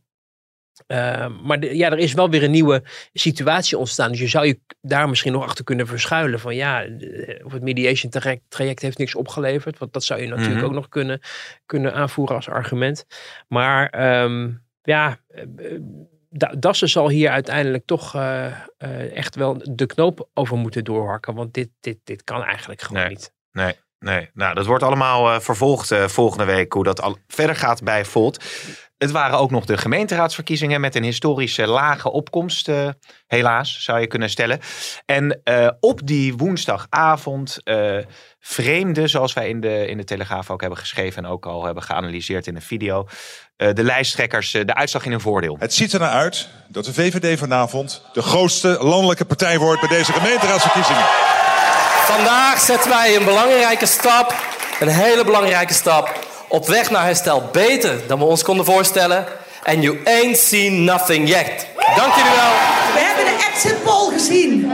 [0.86, 2.82] Eh, maar de- ja, er is wel weer een nieuwe
[3.12, 4.10] situatie ontstaan.
[4.10, 6.40] Dus je zou je daar misschien nog achter kunnen verschuilen.
[6.40, 9.78] Van ja, eh, of het mediation traject, traject heeft niks opgeleverd.
[9.78, 10.64] Want dat zou je natuurlijk Mhm.
[10.64, 11.20] ook nog kunnen,
[11.66, 13.06] kunnen aanvoeren als argument.
[13.48, 14.50] Maar ehm,
[14.84, 15.80] ja, eh, eh,
[16.36, 18.52] Da- Dassen zal hier uiteindelijk toch eh,
[19.16, 21.34] echt wel de knoop over moeten doorhakken.
[21.34, 23.10] Want dit, dit, dit kan eigenlijk gewoon Nee.
[23.10, 23.32] niet.
[23.52, 24.30] Nee, nee.
[24.32, 28.44] Nou, dat wordt allemaal vervolgd volgende week hoe dat al verder gaat bij Volt.
[29.04, 32.88] Het waren ook nog de gemeenteraadsverkiezingen met een historische lage opkomst, eh,
[33.26, 34.60] helaas, zou je kunnen stellen.
[35.06, 37.98] En eh, op die woensdagavond eh
[38.40, 41.82] vreemde, zoals wij in de, in de Telegraaf ook hebben geschreven en ook al hebben
[41.82, 43.06] geanalyseerd in een video,
[43.56, 45.56] eh, de lijsttrekkers de uitslag in hun voordeel.
[45.58, 49.88] Het ziet er naar uit dat de VVD vanavond de grootste landelijke partij wordt bij
[49.88, 51.04] deze gemeenteraadsverkiezingen.
[52.06, 54.34] Vandaag zetten wij een belangrijke stap,
[54.80, 56.23] een hele belangrijke stap,
[56.54, 59.26] op weg naar herstel beter dan we ons konden voorstellen.
[59.62, 61.68] And you ain't seen nothing yet.
[61.96, 62.52] Dank jullie wel.
[62.94, 64.72] We hebben de exit poll gezien.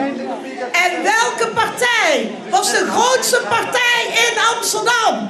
[0.72, 5.28] En welke partij was de grootste partij in Amsterdam?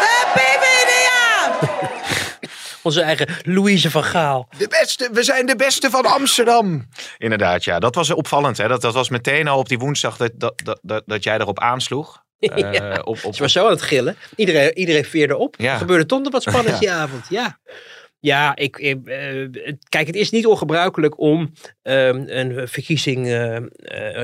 [0.00, 1.58] De PvdA!
[2.82, 4.48] Onze eigen Louise van Gaal.
[4.58, 6.88] De beste, we zijn de beste van Amsterdam.
[7.18, 7.78] Inderdaad, ja.
[7.78, 8.56] Dat was opvallend.
[8.56, 8.68] Hè?
[8.68, 11.60] Dat, dat was meteen al op die woensdag dat, dat, dat, dat, dat jij erop
[11.60, 12.26] aansloeg.
[12.38, 13.00] Eh, Ja.
[13.04, 14.16] op, op, Ze was zo aan het gillen.
[14.36, 15.54] Iedereen, iedereen veerde op.
[15.58, 15.72] Ja.
[15.72, 17.26] Er gebeurde toch nog wat spannend die avond.
[17.28, 17.58] Ja.
[18.20, 23.56] Ja, ik, ik, eh, het- kijk, het is niet ongebruikelijk om ehm, een verkiezing eh,
[23.56, 23.62] eh,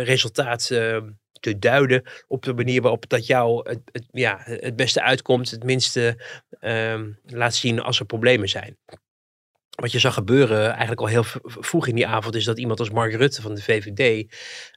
[0.05, 0.97] resultaat eh,
[1.41, 5.63] te duiden op de manier waarop dat jou het, het, ja, het beste uitkomt, het
[5.65, 6.23] minste
[6.61, 8.79] ehm, laat zien als er problemen zijn.
[9.75, 12.91] Wat je zag gebeuren eigenlijk al heel vroeg in die avond is dat iemand als
[12.91, 14.33] Mark Rutte van de VVD,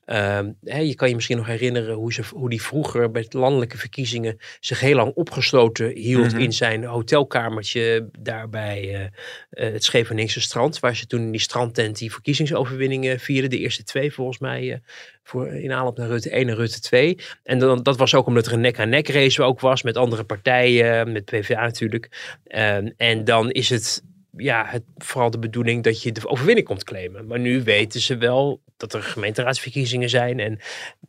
[0.05, 3.37] ehm, hè, je kan je misschien nog herinneren hoe, ze, hoe die vroeger bij de
[3.37, 6.41] landelijke verkiezingen zich heel lang opgesloten hield Mhm.
[6.41, 9.03] in zijn hotelkamertje daar bij eh,
[9.49, 13.83] eh, het Scheveningse strand, waar ze toen in die strandtent die verkiezingsoverwinningen vierden, de eerste
[13.83, 14.79] twee volgens mij, eh,
[15.23, 17.17] voor, in aanloop naar Rutte 1 en Rutte 2.
[17.43, 21.11] En dan, dat was ook omdat er een nek-aan-nek race ook was met andere partijen,
[21.11, 22.37] met PvdA natuurlijk.
[22.47, 24.03] Ehm, en dan is het
[24.37, 27.27] ja, het, vooral de bedoeling dat je de overwinning komt claimen.
[27.27, 30.59] Maar nu weten ze wel dat er gemeenteraadsverkiezingen zijn en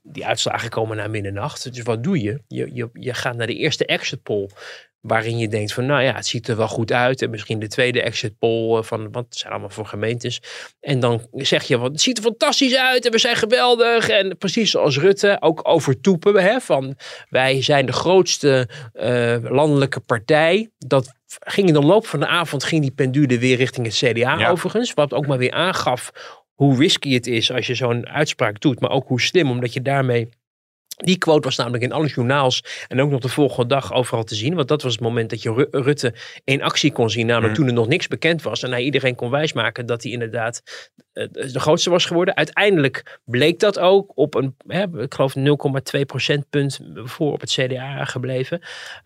[0.03, 1.75] die uitslagen komen na middernacht.
[1.75, 2.41] Dus wat doe je?
[2.49, 4.49] Je, je, je gaat naar de eerste exit poll.
[5.01, 7.23] Waarin je denkt van, nou ja, het ziet er wel goed uit.
[7.23, 10.43] En misschien de tweede exit poll eh, van, want het zijn allemaal voor gemeentes.
[10.81, 14.09] En dan zeg je, van, het ziet er fantastisch uit en we zijn geweldig.
[14.09, 16.35] En precies zoals Rutte, ook over toepen.
[16.43, 16.97] Hè, van,
[17.29, 20.71] wij zijn de grootste eh, landelijke partij.
[20.79, 24.39] Dat ging in de loop van de avond, ging die pendule weer richting het CDA
[24.39, 24.51] Ja.
[24.51, 24.95] overigens.
[24.95, 26.11] Wat ook maar weer aangaf
[26.55, 28.81] hoe risky het is als je zo'n uitspraak doet.
[28.81, 30.29] Maar ook hoe slim, omdat je daarmee
[31.05, 34.35] Die quote was namelijk in alle journaals en ook nog de volgende dag overal te
[34.35, 34.55] zien.
[34.55, 36.15] Want dat was het moment dat je Rutte
[36.45, 37.27] in actie kon zien.
[37.27, 38.63] Namelijk toen er nog niks bekend was.
[38.63, 40.63] En hij iedereen kon wijsmaken dat hij inderdaad
[41.27, 42.37] de grootste was geworden.
[42.37, 45.35] Uiteindelijk bleek dat ook op een, hè, ik geloof
[45.97, 48.61] 0,2 procentpunt voor op het CDA gebleven.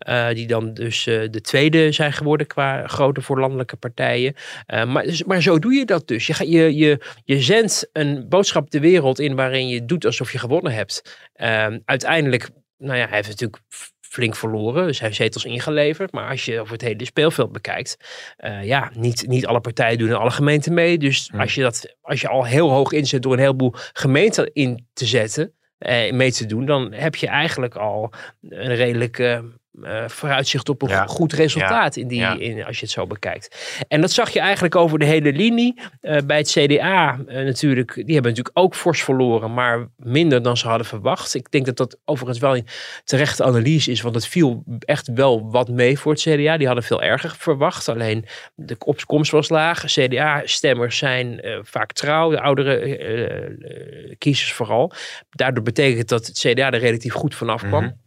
[0.07, 4.35] Uh, die dan dus uh, de tweede zijn geworden qua grootte voor landelijke partijen.
[4.67, 6.27] Maar, dus, maar zo doe je dat dus.
[6.27, 10.39] Je, je, je, je zendt een boodschap de wereld in waarin je doet alsof je
[10.39, 11.27] gewonnen hebt.
[11.33, 13.61] Ehm, uiteindelijk, nou ja, hij heeft natuurlijk
[14.13, 14.87] flink verloren.
[14.87, 16.11] Dus hij heeft zetels ingeleverd.
[16.11, 17.97] Maar als je over het hele speelveld bekijkt,
[18.39, 20.97] uh, ja, niet, niet alle partijen doen in alle gemeenten mee.
[20.97, 24.87] Dus als, je dat, als je al heel hoog inzet door een heleboel gemeenten in
[24.93, 29.43] te zetten, eh, mee te doen, dan heb je eigenlijk al een redelijke
[29.81, 33.77] uh, vooruitzicht op een goed resultaat in die, in, als je het zo bekijkt.
[33.87, 35.81] En dat zag je eigenlijk over de hele linie.
[36.01, 40.57] Uh, bij het CDA uh, natuurlijk, die hebben natuurlijk ook fors verloren, maar minder dan
[40.57, 41.33] ze hadden verwacht.
[41.33, 42.67] Ik denk dat dat overigens wel een
[43.03, 46.57] terechte analyse is, want het viel echt wel wat mee voor het CDA.
[46.57, 49.85] Die hadden veel erger verwacht, alleen de opkomst was laag.
[49.85, 54.91] CDA-stemmers zijn vaak trouw, de oudere kiezers vooral.
[55.29, 57.83] Daardoor betekent dat het CDA er relatief goed vanaf kwam.
[57.83, 58.01] Mm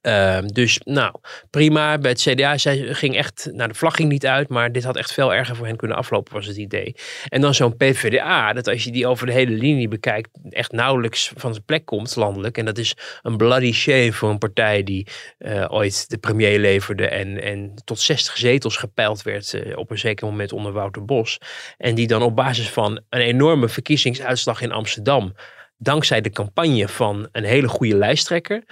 [0.00, 1.14] Ehm, dus nou,
[1.50, 1.98] prima.
[1.98, 4.96] Bij het CDA zij ging echt, nou de vlag ging niet uit, maar dit had
[4.96, 6.94] echt veel erger voor hen kunnen aflopen, was het idee.
[7.28, 11.32] En dan zo'n PvdA, dat als je die over de hele linie bekijkt, echt nauwelijks
[11.36, 12.58] van zijn plek komt landelijk.
[12.58, 15.06] En dat is een bloody shame voor een partij die
[15.38, 19.98] uh, ooit de premier leverde en, en tot 60 zetels gepeild werd uh, op een
[19.98, 21.38] zeker moment onder Wouter Bos.
[21.76, 25.34] En die dan op basis van een enorme verkiezingsuitslag in Amsterdam
[25.78, 28.64] dankzij de campagne van een hele goede lijsttrekker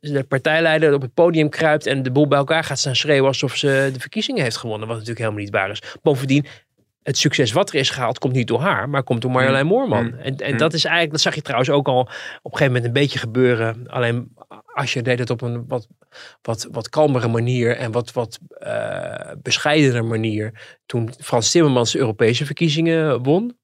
[0.00, 3.56] de partijleider op het podium kruipt en de boel bij elkaar gaat staan schreeuwen alsof
[3.56, 4.88] ze de verkiezingen heeft gewonnen.
[4.88, 5.82] Wat natuurlijk helemaal niet waar is.
[6.02, 6.46] Bovendien,
[7.02, 9.72] het succes wat er is gehaald komt niet door haar, maar komt door Marjolein mm.
[9.72, 10.04] Moorman.
[10.04, 10.18] Mm.
[10.18, 10.58] En, en mm.
[10.58, 12.08] dat is eigenlijk, dat zag je trouwens ook al op
[12.52, 13.88] een gegeven moment een beetje gebeuren.
[13.88, 14.36] Alleen
[14.74, 15.86] als je deed het op een wat,
[16.42, 20.76] wat, wat kalmere manier en wat, wat uh, bescheidener manier.
[20.86, 23.56] Toen Frans Timmermans de Europese verkiezingen won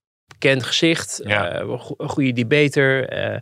[0.42, 1.62] bekend gezicht, ja.
[1.62, 3.12] uh, goede debater.
[3.32, 3.38] Uh,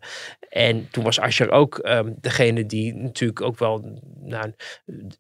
[0.49, 4.53] en toen was Asscher ook um, degene die natuurlijk ook wel nou,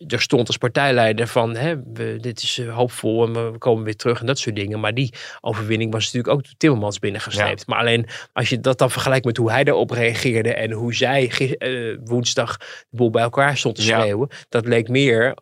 [0.06, 3.96] er stond als partijleider van hè, we, dit is uh, hoopvol en we komen weer
[3.96, 4.80] terug en dat soort dingen.
[4.80, 7.66] Maar die overwinning was natuurlijk ook Timmermans binnengesleept.
[7.66, 11.30] Maar alleen als je dat dan vergelijkt met hoe hij daarop reageerde en hoe zij
[12.04, 14.28] woensdag de boel bij elkaar stond te schreeuwen.
[14.48, 15.34] Dat leek meer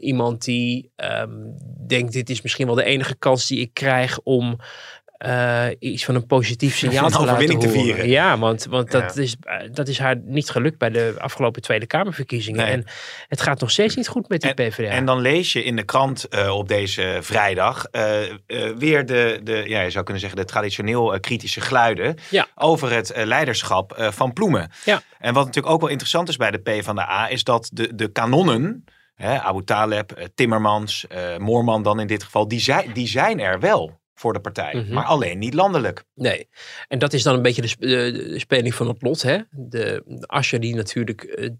[0.00, 1.54] iemand die um,
[1.86, 4.58] denkt dit is misschien wel de enige kans die ik krijg om
[5.26, 8.08] uh, iets van een positief signaal te laten te vieren.
[8.08, 11.86] Ja, want, want dat, Is, eh, dat is haar niet gelukt bij de afgelopen Tweede
[11.86, 12.66] Kamerverkiezingen.
[12.66, 12.84] En
[13.28, 14.90] het gaat nog steeds niet goed met die en, PvdA.
[14.90, 18.02] En dan lees je in de krant uh, op deze vrijdag uh,
[18.78, 22.46] weer de, de, ja, je zou kunnen zeggen, de traditioneel kritische geluiden ja.
[22.54, 24.70] over het leiderschap van Ploemen.
[24.84, 25.02] Ja.
[25.18, 28.84] En wat natuurlijk ook wel interessant is bij de PvdA, is dat de, de kanonnen,
[29.14, 31.06] hè, Abu Taleb, Timmermans,
[31.38, 34.74] Moorman dan in dit geval, die zijn, die zijn er wel voor de partij.
[34.74, 34.92] Mhm.
[34.92, 36.04] Maar alleen niet landelijk.
[36.14, 36.48] Nee.
[36.88, 39.22] En dat is dan een beetje de, de, speling van het lot.
[39.22, 39.38] Hè?
[39.50, 41.50] De, de die natuurlijk uh,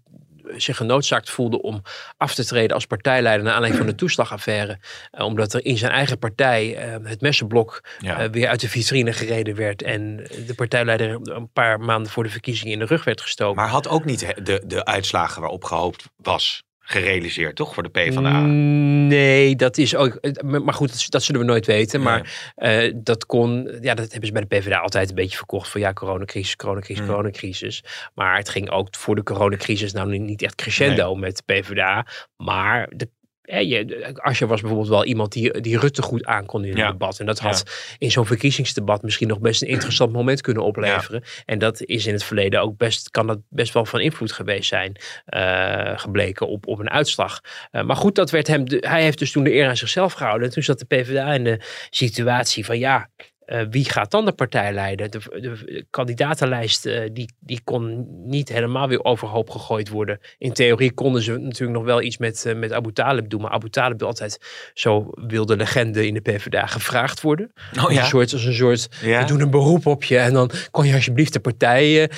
[0.57, 1.81] zich genoodzaakt voelde om
[2.17, 4.79] af te treden als partijleider naar aanleiding van de toeslagaffaire.
[5.11, 7.83] Uh, omdat er in zijn eigen partij uh, het messenblok
[8.31, 9.81] weer uit de vitrine gereden werd.
[9.81, 10.15] En
[10.47, 13.55] de partijleider een paar maanden voor de verkiezingen in de rug werd gestoken.
[13.55, 17.73] Maar had ook niet de, de uitslagen waarop gehoopt was gerealiseerd, toch?
[17.73, 18.39] Voor de PvdA?
[18.41, 20.19] Nee, dat is ook.
[20.43, 22.01] Maar goed, dat, zullen we nooit weten.
[22.01, 23.77] Maar uh, dat kon.
[23.81, 25.69] Ja, dat hebben ze bij de PvdA altijd een beetje verkocht.
[25.69, 27.09] Van ja, coronacrisis, coronacrisis, mm.
[27.09, 27.83] coronacrisis.
[28.13, 32.05] Maar het ging ook voor de coronacrisis nou niet echt crescendo met de PvdA.
[32.37, 33.09] Maar de
[33.49, 37.19] je, was bijvoorbeeld wel iemand die, die Rutte goed aankon in het debat.
[37.19, 37.63] En dat had
[37.97, 41.23] in zo'n verkiezingsdebat misschien nog best een interessant moment kunnen opleveren.
[41.45, 44.67] En dat is in het verleden ook best, kan dat best wel van invloed geweest
[44.67, 44.95] zijn,
[45.29, 47.41] uh, gebleken op, op een uitslag.
[47.71, 50.47] Uh, maar goed, dat werd hem, hij heeft dus toen de eer aan zichzelf gehouden.
[50.47, 51.59] En toen zat de PvdA in de
[51.89, 53.09] situatie van ja,
[53.49, 55.11] uh, wie gaat dan de partij leiden?
[55.11, 60.19] De, de kandidatenlijst uh, die, die kon niet helemaal weer overhoop gegooid worden.
[60.37, 63.41] In theorie konden ze natuurlijk nog wel iets met, uh, met Abu Talib doen.
[63.41, 64.39] Maar Abu Talib wil altijd,
[64.73, 67.51] zo wilde legende in de PvdA, gevraagd worden.
[67.83, 68.01] Oh, ja?
[68.01, 69.19] Een soort, als een soort, ja?
[69.19, 70.17] we doen een beroep op je.
[70.17, 72.09] En dan kon je alsjeblieft de partij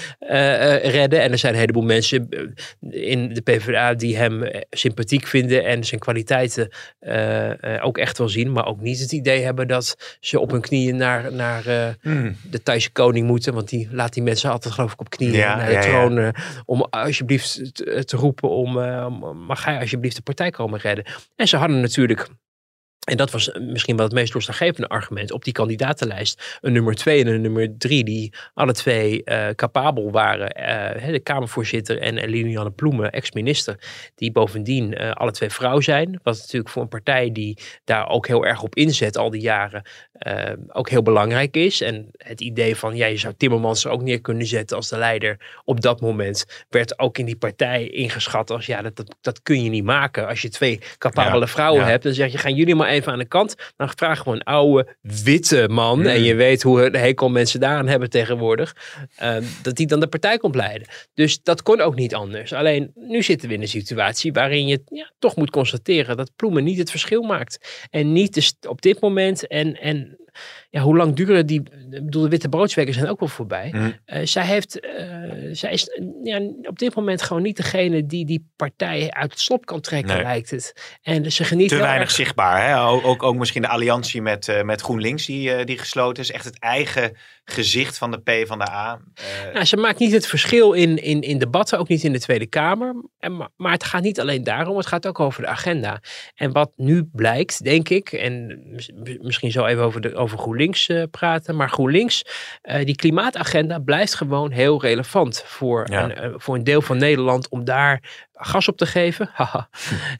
[0.81, 1.21] redden.
[1.21, 2.29] En er zijn een heleboel mensen
[2.89, 5.65] in de PvdA die hem sympathiek vinden.
[5.65, 6.69] En zijn kwaliteiten
[7.81, 8.51] ook echt wel zien.
[8.51, 12.35] Maar ook niet het idee hebben dat ze op hun knieën naar naar, naar mm.
[12.49, 13.53] de Thaise koning moeten.
[13.53, 16.13] Want die laat die mensen altijd geloof ik op knieën naar de troon.
[16.13, 16.33] Ja.
[16.65, 18.71] Om alsjeblieft te, te roepen om,
[19.45, 21.05] mag hij alsjeblieft de partij komen redden.
[21.35, 22.29] En ze hadden natuurlijk
[23.01, 26.57] En dat was misschien wel het meest doorslaggevende argument op die kandidatenlijst.
[26.61, 30.59] Een nummer twee en een nummer drie, die alle twee uh, capabel waren.
[31.05, 33.75] Uh, de Kamervoorzitter en Liliane Ploemen, ex-minister,
[34.15, 36.19] die bovendien uh, alle twee vrouw zijn.
[36.23, 39.83] Wat natuurlijk voor een partij die daar ook heel erg op inzet al die jaren,
[40.67, 41.81] ook heel belangrijk is.
[41.81, 44.97] En het idee van, ja, je zou Timmermans er ook neer kunnen zetten als de
[44.97, 49.41] leider op dat moment, werd ook in die partij ingeschat als, ja, dat, dat, dat
[49.41, 50.27] kun je niet maken.
[50.27, 51.87] Als je twee capabele ja, vrouwen ja.
[51.87, 53.55] hebt, dan zeg je, gaan jullie maar even aan de kant.
[53.75, 55.99] Dan vragen we een oude witte man.
[55.99, 56.09] Hmm.
[56.09, 58.75] En je weet hoe hekel mensen daaraan hebben tegenwoordig.
[59.23, 60.87] Uh, dat die dan de partij komt leiden.
[61.13, 62.53] Dus dat kon ook niet anders.
[62.53, 66.63] Alleen nu zitten we in een situatie waarin je ja, toch moet constateren dat Ploemen
[66.63, 67.85] niet het verschil maakt.
[67.89, 69.47] En niet de, op dit moment.
[69.47, 70.17] En, en
[70.73, 71.61] ja, hoe lang duren die.
[71.91, 73.69] Ik bedoel, de witte broodswekken zijn ook wel voorbij.
[73.75, 73.93] Mm.
[74.05, 78.49] Uh, zij, heeft, uh, zij is ja, op dit moment gewoon niet degene die die
[78.55, 80.23] partij uit het slop kan trekken, Nee.
[80.23, 80.97] lijkt het.
[81.01, 82.67] En ze geniet Te weinig erg- zichtbaar.
[82.67, 82.85] Hè?
[82.87, 86.31] Ook, ook, ook misschien de alliantie met, eh, met GroenLinks die, eh, die gesloten is.
[86.31, 89.01] Echt het eigen gezicht van de P van de A.
[89.13, 92.19] Eh, Nou, ze maakt niet het verschil in, in, in debatten, ook niet in de
[92.19, 92.95] Tweede Kamer.
[93.19, 96.01] En, maar, het gaat niet alleen daarom, het gaat ook over de agenda.
[96.35, 100.59] En wat nu blijkt, denk ik, en mis- misschien zo even over, de, over GroenLinks
[100.69, 102.25] eh, praten, maar GroenLinks,
[102.61, 106.03] eh, die klimaatagenda blijft gewoon heel relevant voor, Ja.
[106.03, 109.29] een, eh, voor een deel van Nederland om daar gas op te geven.
[109.33, 109.69] Haha.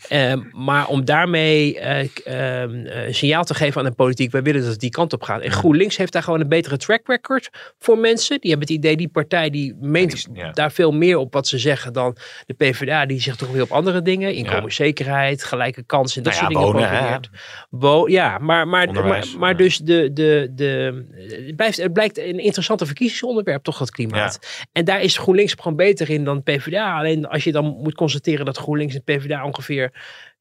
[0.08, 4.32] Ehm, maar om daarmee eh, k- ehm, eh, een signaal te geven aan de politiek,
[4.32, 5.42] wij willen dat het die kant op gaat.
[5.42, 8.40] En GroenLinks heeft daar gewoon een betere track record voor mensen.
[8.40, 10.52] Die hebben het idee, die partij die meent ja.
[10.52, 13.06] daar veel meer op wat ze zeggen dan de PvdA.
[13.06, 14.34] Die zegt toch weer op andere dingen.
[14.34, 16.90] Inkomenszekerheid, gelijke kansen en dat Nou ja, soort dingen.
[16.90, 18.14] wonen, hè?
[18.14, 21.06] ja, maar, maar, maar, maar dus de, de, de,
[21.46, 24.40] het, blijft, het blijkt een interessante verkiezingsonderwerp, toch dat klimaat.
[24.72, 26.98] En daar is GroenLinks gewoon beter in dan PvdA.
[26.98, 29.92] Alleen als je dan moet dat GroenLinks en PvdA ongeveer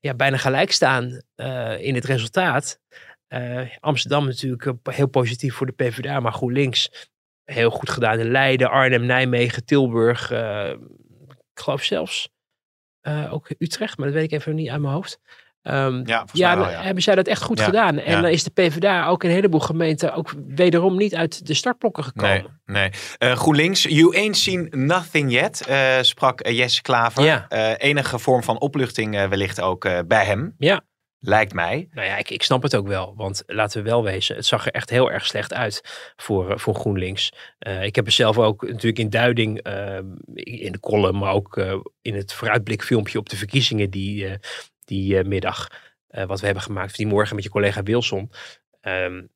[0.01, 2.81] ja, bijna gelijk staan eh, in het resultaat.
[3.27, 7.09] Eh, Amsterdam natuurlijk eh, heel positief voor de PvdA, maar GroenLinks
[7.45, 10.31] heel goed gedaan in Leiden, Arnhem, Nijmegen, Tilburg.
[11.51, 12.29] ik geloof zelfs
[13.31, 15.21] ook Utrecht, maar dat weet ik even niet uit mijn hoofd.
[15.63, 17.99] Ehm, Ja, volgens ja, wel, hebben zij dat echt goed Ja, gedaan.
[17.99, 21.55] En dan is de PvdA ook in een heleboel gemeenten ook wederom niet uit de
[21.55, 22.61] startblokken gekomen.
[22.65, 22.91] Nee, nee.
[23.19, 27.47] Eh, GroenLinks, you ain't seen nothing yet, eh, sprak Jesse Klaver.
[27.49, 30.81] Eh, enige vorm van opluchting wellicht ook bij hem, Ja.
[31.19, 31.89] lijkt mij.
[31.93, 33.15] Nou ja, ik, ik snap het ook wel.
[33.17, 36.75] Want laten we wel wezen, het zag er echt heel erg slecht uit voor, voor
[36.75, 37.33] GroenLinks.
[37.83, 39.57] Ik heb er zelf ook natuurlijk in duiding,
[40.35, 41.57] in de column, maar ook
[42.03, 44.39] in het vooruitblikfilmpje op de verkiezingen die,
[44.91, 45.69] die eh, middag,
[46.07, 48.31] eh, wat we hebben gemaakt, die morgen met je collega Wilson.
[48.81, 49.27] Ehm,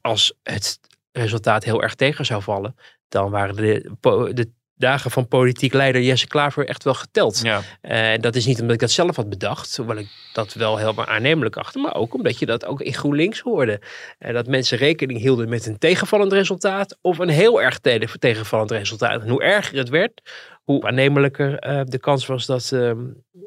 [0.00, 0.80] als het
[1.12, 2.76] resultaat heel erg tegen zou vallen,
[3.08, 3.96] dan waren de,
[4.32, 7.40] de dagen van politiek leider Jesse Klaver echt wel geteld.
[7.42, 7.60] Ja.
[7.80, 11.06] En dat is niet omdat ik dat zelf had bedacht, hoewel ik dat wel helemaal
[11.06, 13.80] aannemelijk achter, maar ook omdat je dat ook in GroenLinks hoorde.
[14.18, 18.70] En dat mensen rekening hielden met een tegenvallend resultaat of een heel erg te- tegenvallend
[18.70, 19.22] resultaat.
[19.22, 20.20] En hoe erger het werd,
[20.64, 23.00] hoe aannemelijker eh, de kans was dat ehm,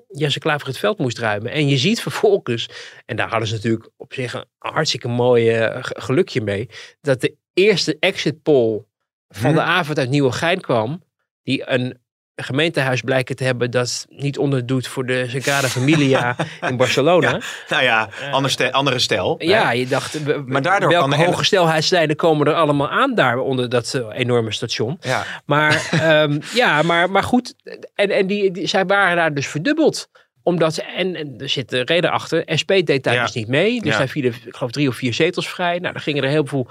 [0.07, 1.51] Jesse Klaver het veld moest ruimen.
[1.51, 2.69] En je ziet vervolgens,
[3.05, 6.69] en daar hadden ze natuurlijk op zich een hartstikke mooi eh, ge- gelukje mee,
[7.01, 8.83] dat de eerste exit poll
[9.29, 11.03] van de avond uit Nieuwegein kwam,
[11.47, 11.97] die een
[12.35, 16.35] gemeentehuis blijken te hebben dat niet onderdoet voor de Sagrada Familia
[16.69, 17.29] in Barcelona.
[17.29, 19.35] Ja, nou ja, ander ste- andere stijl.
[19.37, 23.37] Ja, je dacht, Maar daardoor welke kan de- hoge snelheidslijnen komen er allemaal aan daar
[23.37, 24.97] onder dat eh, enorme station.
[25.01, 25.23] Ja.
[25.45, 27.53] Maar, ehm, ja, maar, maar goed,
[27.95, 30.09] en, en die, die, zij waren daar dus verdubbeld
[30.47, 33.21] omdat ze, en, en er zit de reden achter, SP deed daar Ja.
[33.23, 33.81] dus niet mee.
[33.81, 33.97] Dus Ja.
[33.97, 35.79] daar vielen, ik geloof, drie of vier zetels vrij.
[35.79, 36.67] Nou, dan gingen er heel veel,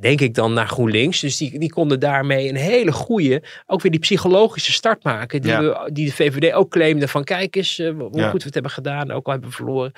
[0.00, 1.20] denk ik dan, naar GroenLinks.
[1.20, 5.42] Dus die, die konden daarmee een hele goede, ook weer die psychologische start maken.
[5.42, 5.60] Die, Ja.
[5.62, 8.72] we, die de VVD ook claimde van, kijk eens eh, hoe goed we het hebben
[8.72, 9.10] gedaan.
[9.10, 9.92] Ook al hebben we verloren.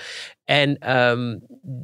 [0.44, 1.38] En ehm,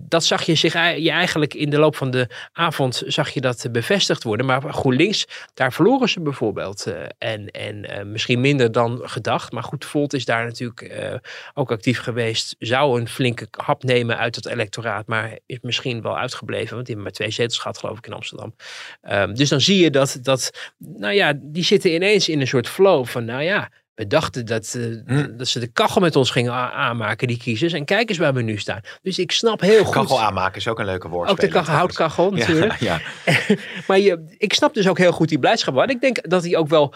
[0.09, 3.67] dat zag je zich je eigenlijk in de loop van de avond zag je dat
[3.73, 4.47] bevestigd worden.
[4.47, 6.87] Maar GroenLinks, daar verloren ze bijvoorbeeld.
[6.87, 9.53] eh, en en eh, misschien minder dan gedacht.
[9.53, 11.15] Maar goed, Volt is daar natuurlijk eh,
[11.55, 12.57] ook actief geweest.
[12.59, 15.07] Zou een flinke hap nemen uit het electoraat.
[15.07, 16.75] Maar is misschien wel uitgebleven.
[16.75, 18.55] Want die hebben maar twee zetels gehad geloof ik in Amsterdam.
[19.01, 22.69] Ehm, dus dan zie je dat, dat, nou ja, die zitten ineens in een soort
[22.69, 26.53] flow van, nou ja, we dachten dat, eh, dat ze de kachel met ons gingen
[26.53, 27.73] aanmaken, die kiezers.
[27.73, 28.81] En kijk eens waar we nu staan.
[29.03, 29.95] Dus ik snap heel goed.
[29.95, 31.31] Kachel aanmaken is ook een leuke woord.
[31.31, 32.77] Ook de kachel, houtkachel natuurlijk.
[32.79, 33.57] Ja, ja.
[33.87, 35.77] maar je, ik snap dus ook heel goed die blijdschap.
[35.77, 36.95] En ik denk dat hij ook wel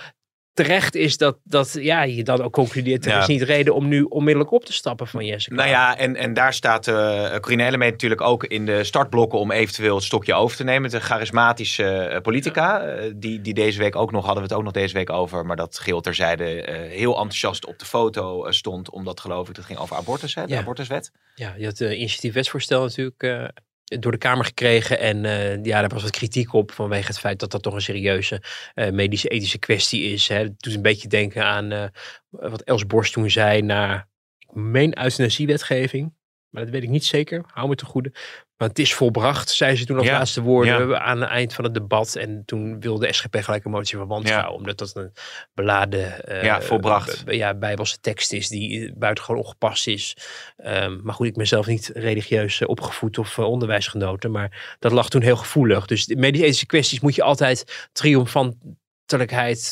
[0.52, 3.04] terecht is dat, dat ja, je dan ook concludeert...
[3.04, 3.20] er Ja.
[3.20, 5.54] is niet reden om nu onmiddellijk op te stappen van Jessica.
[5.54, 9.94] Nou ja, en, en daar staat eh Corine natuurlijk ook in de startblokken om eventueel
[9.94, 10.90] het stokje over te nemen.
[10.90, 14.64] De charismatische eh, politica, eh, die, die deze week ook nog, hadden we het ook
[14.64, 18.90] nog deze week over, maar dat geheel terzijde eh, heel enthousiast op de foto stond,
[18.90, 20.60] omdat geloof ik, dat ging over abortus, hè, de Ja.
[20.60, 21.10] abortuswet.
[21.34, 23.50] Ja, je had het initiatief wetsvoorstel natuurlijk
[24.00, 24.98] door de Kamer gekregen.
[24.98, 27.80] En eh, ja, daar was wat kritiek op vanwege het feit dat dat toch een
[27.80, 28.42] serieuze
[28.74, 30.28] eh, medische ethische kwestie is.
[30.28, 30.36] Hè.
[30.36, 31.84] Het doet een beetje denken aan eh,
[32.30, 36.14] wat Els Borst toen zei naar, ik meen euthanasiewetgeving.
[36.48, 37.44] Maar dat weet ik niet zeker.
[37.46, 38.12] Hou me te goede.
[38.62, 40.98] Maar het is volbracht, zei ze toen als Ja, laatste woorden ja.
[40.98, 42.14] aan het eind van het debat.
[42.16, 44.54] En toen wilde de SGP gelijk een motie van wantrouwen.
[44.54, 45.12] Omdat dat een
[45.54, 47.22] beladen Ja, volbracht.
[47.26, 50.16] ja, bijbelse tekst is die eh, buitengewoon ongepast is.
[50.56, 54.30] Ehm, maar goed, ik ben zelf niet religieus eh, opgevoed of eh, onderwijsgenoten.
[54.30, 55.86] Maar dat lag toen heel gevoelig.
[55.86, 58.80] Dus medische kwesties moet je altijd triomfantelijkheid,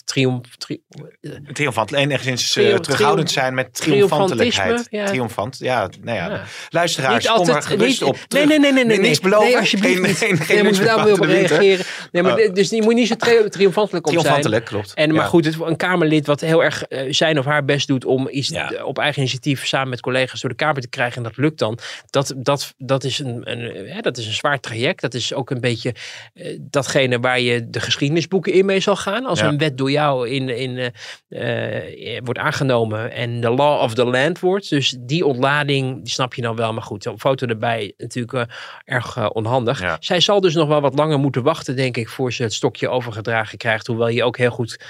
[0.05, 0.57] triomf...
[0.57, 0.81] tri-
[1.21, 4.87] eh, Triomfant, enigszins Trio- terughoudend zijn met triomfantelijkheid.
[4.90, 5.07] ja.
[5.07, 6.29] Triomfant, ja, nou ja.
[6.29, 6.43] Ja.
[6.69, 8.47] Luisteraars, Niet kom er altijd- gerust niet- op Nee, terug.
[8.49, 8.85] nee, nee, nee.
[8.85, 9.47] nee, Niks beloven?
[9.47, 11.85] Nee, alsjeblieft Geen- geen- geen nee, we daar op reageren.
[12.12, 12.55] Nee, maar Oh.
[12.55, 14.25] dus je moet niet zo tri- triomfantelijk op zijn.
[14.25, 14.95] Triomfantelijk, klopt.
[14.95, 15.29] En, maar Ja.
[15.29, 18.53] goed, het, een Kamerlid wat heel erg eh, zijn of haar best doet om iets
[18.85, 21.16] op eigen initiatief samen met collega's door de Kamer te krijgen.
[21.16, 21.79] En dat lukt dan.
[22.11, 25.01] Dat, dat, dat, is, een, een, hè, dat is een zwaar traject.
[25.01, 25.95] Dat is ook een beetje
[26.61, 29.20] datgene waar je de geschiedenisboeken in mee zal gaan.
[29.27, 29.47] Als Ja.
[29.47, 30.93] een wet door jou in, in,
[31.29, 34.69] eh, eh, wordt aangenomen en de law of the land wordt.
[34.69, 36.73] Dus die ontlading, die snap je dan wel.
[36.73, 39.81] Maar goed, een foto erbij natuurlijk eh, erg eh, onhandig.
[39.81, 39.97] Ja.
[40.01, 42.89] Zij zal dus nog wel wat langer moeten wachten, denk ik, voor ze het stokje
[42.89, 43.87] overgedragen krijgt.
[43.87, 44.81] Hoewel je ook heel goed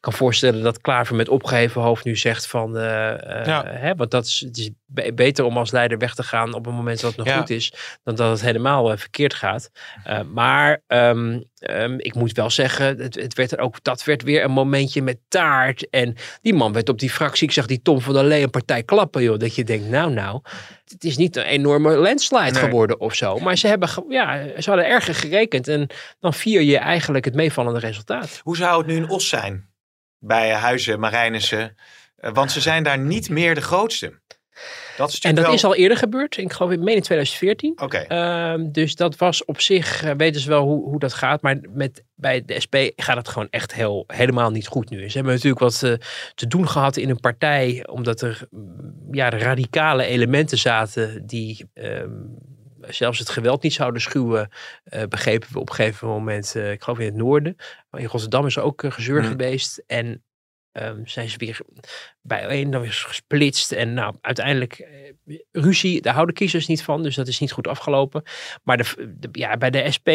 [0.00, 2.76] kan voorstellen dat Klaver met opgeheven hoofd nu zegt van...
[2.76, 3.64] eh, eh, Ja.
[3.66, 6.66] hè, want dat is, het is be- beter om als leider weg te gaan op
[6.66, 7.38] een moment dat het nog Ja.
[7.38, 7.72] goed is...
[8.02, 9.70] dan dat het helemaal eh, verkeerd gaat.
[10.32, 14.44] Maar ehm, ehm, ik moet wel zeggen, het, het werd er ook, dat werd weer
[14.44, 15.88] een momentje met taart.
[15.90, 18.50] En die man werd op die fractie, ik zag die Tom van der Lee een
[18.50, 19.38] partij klappen, joh.
[19.38, 20.40] Dat je denkt, nou nou,
[20.84, 22.62] het is niet een enorme landslide Nee.
[22.62, 23.38] geworden of zo.
[23.38, 25.68] Maar ze, hebben, ja, ze hadden erger gerekend.
[25.68, 25.86] En
[26.20, 28.40] dan vier je eigenlijk het meevallende resultaat.
[28.42, 29.68] Hoe zou het nu in Os zijn?
[30.20, 31.76] Bij Huizen, Marijnissen.
[32.16, 34.20] Eh, want ze zijn daar niet meer de grootste.
[34.96, 35.54] Dat is En dat wel...
[35.54, 36.36] is al eerder gebeurd.
[36.36, 37.72] Ik geloof in meen in 2014.
[37.82, 37.98] Oké.
[37.98, 41.42] Ehm, dus dat was op zich, eh, weten ze wel hoe, hoe dat gaat.
[41.42, 45.08] Maar met, bij de SP gaat het gewoon echt heel, helemaal niet goed nu.
[45.08, 45.92] Ze hebben natuurlijk wat eh,
[46.34, 47.86] te doen gehad in een partij.
[47.90, 52.10] Omdat er mm, ja, radicale elementen zaten die ehm,
[52.90, 54.48] zelfs het geweld niet zouden schuwen.
[54.84, 56.54] eh, begrepen we op een gegeven moment.
[56.56, 57.56] eh, ik geloof in het noorden.
[57.90, 59.30] Maar in Rotterdam is er ook gezeur Mhm.
[59.30, 59.82] geweest.
[59.86, 60.24] En
[60.72, 61.60] ehm, zijn ze weer
[62.22, 63.72] bijeen, dan weer gesplitst.
[63.72, 67.02] En nou, uiteindelijk eh, ruzie, daar houden kiezers niet van.
[67.02, 68.22] Dus dat is niet goed afgelopen.
[68.62, 70.08] Maar de, de- ja, bij de SP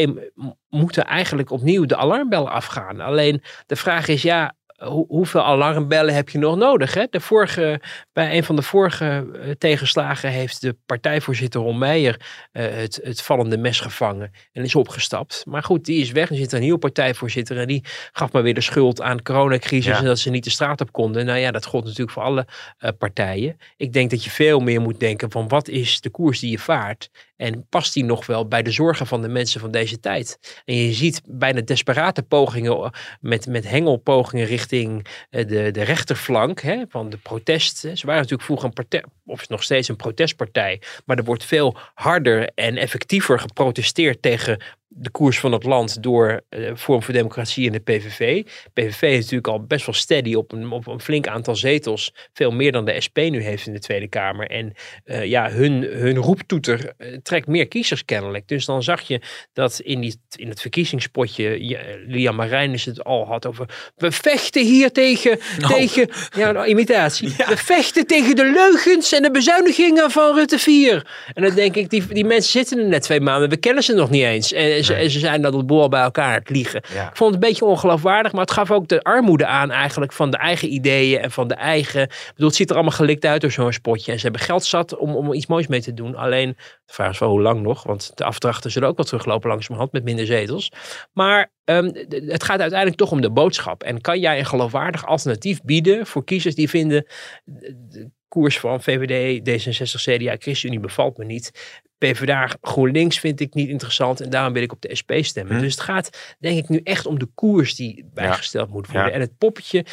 [0.69, 2.99] moeten eigenlijk opnieuw de alarmbellen afgaan.
[2.99, 6.93] Alleen de vraag is, ja, hoe- hoeveel alarmbellen heb je nog nodig?
[6.93, 7.05] Hè?
[7.09, 7.81] De vorige,
[8.13, 13.21] bij een van de vorige eh, tegenslagen heeft de partijvoorzitter Ron Meijer eh, het, het
[13.21, 15.43] vallende mes gevangen en is opgestapt.
[15.47, 16.29] Maar goed, die is weg.
[16.29, 19.85] Er zit een nieuwe partijvoorzitter en die gaf maar weer de schuld aan de coronacrisis
[19.93, 19.97] Ja.
[19.99, 21.25] en dat ze niet de straat op konden.
[21.25, 23.57] Nou ja, dat gold natuurlijk voor alle eh, partijen.
[23.77, 26.59] Ik denk dat je veel meer moet denken van wat is de koers die je
[26.59, 30.61] vaart en past die nog wel bij de zorgen van de mensen van deze tijd?
[30.65, 32.89] En je ziet bijna desperate pogingen eh,
[33.21, 37.77] met, met hengelpogingen richting eh, de, de rechterflank hè, van de protest.
[37.77, 41.77] Ze waren natuurlijk vroeger een partij, of nog steeds een protestpartij, maar er wordt veel
[41.93, 44.61] harder en effectiever geprotesteerd tegen
[44.97, 48.43] de koers van het land door eh Forum voor Democratie en de PVV.
[48.73, 52.13] PVV is natuurlijk al best wel steady op een, op een flink aantal zetels.
[52.33, 54.49] Veel meer dan de SP nu heeft in de Tweede Kamer.
[54.49, 58.47] En eh, ja, hun, hun roeptoeter eh, trekt meer kiezers kennelijk.
[58.47, 59.21] Dus dan zag je
[59.53, 63.91] dat in, die, in het verkiezingspotje ja, Lian Marijnis het al had over...
[63.95, 65.39] We vechten hier tegen...
[65.67, 67.27] tegen ja, nou, imitatie.
[67.37, 71.07] We vechten tegen de leugens en de bezuinigingen van Rutte 4.
[71.33, 73.49] En dan denk ik, die, die mensen zitten er net twee maanden.
[73.49, 74.53] We kennen ze nog niet eens.
[74.53, 76.81] En ze, en ze zijn dat het boel bij elkaar het liegen.
[76.93, 77.09] Ja.
[77.09, 80.31] Ik vond het een beetje ongeloofwaardig, maar het gaf ook de armoede aan eigenlijk van
[80.31, 82.01] de eigen ideeën en van de eigen...
[82.01, 84.11] Ik bedoel, het ziet er allemaal gelikt uit door zo'n spotje.
[84.11, 86.15] En ze hebben geld zat om, om iets moois mee te doen.
[86.15, 89.49] Alleen, de vraag is wel hoe lang nog, want de afdrachten zullen ook wel teruglopen
[89.49, 90.71] langzamerhand met minder zetels.
[91.13, 93.83] Maar ehm, het gaat uiteindelijk toch om de boodschap.
[93.83, 97.05] En kan jij een geloofwaardig alternatief bieden voor kiezers die vinden...
[97.45, 101.51] de koers van VVD, D66, CDA, ChristenUnie bevalt me niet.
[102.11, 105.55] PvdA, GroenLinks vind ik niet interessant en daarom wil ik op de SP stemmen.
[105.55, 105.61] Hm.
[105.61, 109.13] Dus het gaat denk ik nu echt om de koers die bijgesteld moet worden.
[109.13, 109.85] En het poppetje,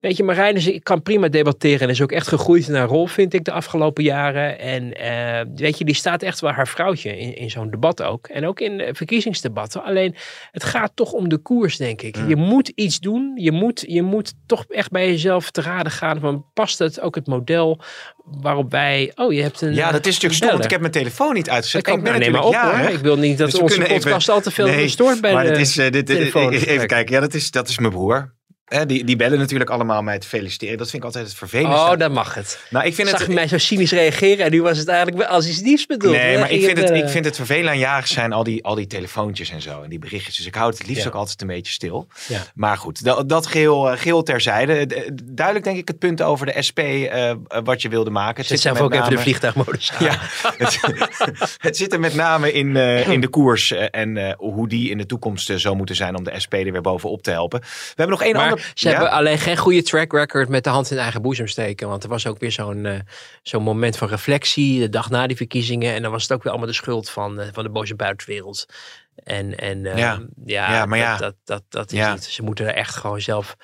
[0.00, 3.34] Weet je, Marijnissen ik kan prima debatteren en is ook echt gegroeid naar rol, vind
[3.34, 4.58] ik, de afgelopen jaren.
[4.58, 8.26] En uh, weet je, die staat echt wel haar vrouwtje in, in zo'n debat ook.
[8.26, 9.82] En ook in verkiezingsdebatten.
[9.82, 10.14] Alleen,
[10.50, 12.16] het gaat toch om de koers, denk ik.
[12.28, 13.32] Je moet iets doen.
[13.36, 17.14] Je moet, je moet toch echt bij jezelf te raden gaan van, past het ook
[17.14, 17.80] het model
[18.24, 20.92] waarop wij, oh, je hebt een Ja, dat is natuurlijk stom, want ik heb mijn
[20.92, 21.86] telefoon niet uitgezet.
[21.86, 22.78] Ik, ben nou, op, hoor.
[22.78, 25.46] Ik wil niet dat dus onze podcast even, al te veel nee, gestoord bij maar
[25.46, 28.38] de is, uh, dit, Even kijken, ja, dat is, dat is mijn broer
[28.86, 30.78] die, die bellen natuurlijk allemaal mij te feliciteren.
[30.78, 31.90] Dat vind ik altijd het vervelendste.
[31.90, 32.60] Oh, dan mag het.
[32.70, 35.28] Nou, ik vind Zag het, je mij zo cynisch reageren en nu was het eigenlijk
[35.28, 36.14] als iets liefs bedoeld.
[36.14, 38.86] Nee, maar ik vind, het, ik vind het vervelend aan zijn al die, al die
[38.86, 39.82] telefoontjes en zo.
[39.82, 40.36] En die berichtjes.
[40.36, 42.06] Dus ik houd het liefst ook altijd een beetje stil.
[42.28, 42.42] Ja.
[42.54, 44.86] Maar goed, dat, dat geheel, geheel terzijde.
[45.24, 47.32] Duidelijk denk ik het punt over de SP uh,
[47.64, 48.36] wat je wilde maken.
[48.36, 49.02] Het zit zelf ook name...
[49.02, 50.18] even de vliegtuigmodus Ja,
[50.56, 50.80] het,
[51.66, 53.70] het, zit er met name in, uh, in de koers.
[53.70, 56.80] Uh, en hoe die in de toekomst zo moeten zijn om de SP er weer
[56.80, 57.60] bovenop te helpen.
[57.60, 58.59] We hebben nog één maar ander...
[58.74, 61.88] Ze hebben alleen geen goede track record met de hand in eigen boezem steken.
[61.88, 62.98] Want er was ook weer zo'n uh,
[63.42, 65.94] zo'n moment van reflectie, de dag na die verkiezingen.
[65.94, 68.66] En dan was het ook weer allemaal de schuld van, uh, van de boze buitenwereld.
[69.14, 70.20] En, en uh, ja.
[70.44, 72.12] Ja, ja, maar ja, dat, dat, dat, is ja.
[72.12, 72.24] niet.
[72.24, 73.56] Ze moeten er echt gewoon zelf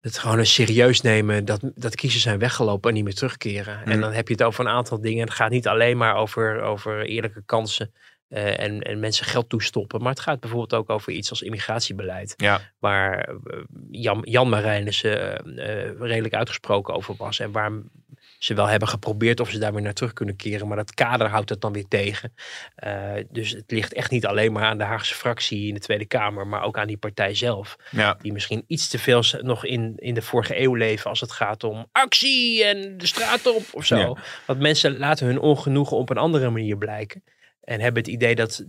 [0.00, 3.84] het gewoon serieus nemen dat, dat kiezers zijn weggelopen en niet meer terugkeren.
[3.84, 5.24] En dan heb je het over een aantal dingen.
[5.24, 7.94] Het gaat niet alleen maar over, over eerlijke kansen.
[8.30, 10.02] Uh, en, en mensen geld toestoppen.
[10.02, 12.34] Maar het gaat bijvoorbeeld ook over iets als immigratiebeleid.
[12.36, 12.60] Ja.
[12.78, 13.34] Waar
[13.90, 17.38] Jan, Jan Marijnissen uh, redelijk uitgesproken over was.
[17.38, 17.72] En waar
[18.38, 20.68] ze wel hebben geprobeerd of ze daar weer naar terug kunnen keren.
[20.68, 22.34] Maar dat kader houdt het dan weer tegen.
[22.84, 26.06] Uh, dus het ligt echt niet alleen maar aan de Haagse fractie in de Tweede
[26.06, 26.46] Kamer.
[26.46, 27.76] Maar ook aan die partij zelf.
[27.90, 28.16] Ja.
[28.22, 31.10] Die misschien iets te veel nog in, in de vorige eeuw leven.
[31.10, 33.96] Als het gaat om actie en de straat op of zo.
[33.96, 34.16] Ja.
[34.46, 37.22] Want mensen laten hun ongenoegen op een andere manier blijken.
[37.70, 38.64] En hebben het idee dat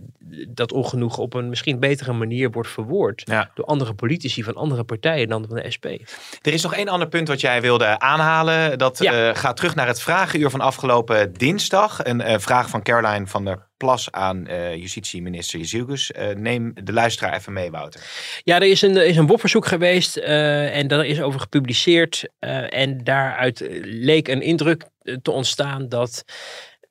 [0.48, 3.22] dat ongenoegen op een misschien betere manier wordt verwoord.
[3.24, 3.50] Ja.
[3.54, 5.86] Door andere politici van andere partijen dan van de SP.
[6.42, 8.78] Er is nog één ander punt wat jij wilde aanhalen.
[8.78, 9.28] Dat Ja.
[9.28, 12.04] uh, gaat terug naar het vragenuur van afgelopen dinsdag.
[12.04, 16.10] Een uh, vraag van Caroline van der Plas aan uh, justitieminister Jezielgus.
[16.36, 18.00] neem de luisteraar even mee, Wouter.
[18.42, 22.28] Ja, er is een, er is een WOP-verzoek geweest en daar is over gepubliceerd.
[22.68, 24.84] en daaruit leek een indruk
[25.22, 26.24] te ontstaan dat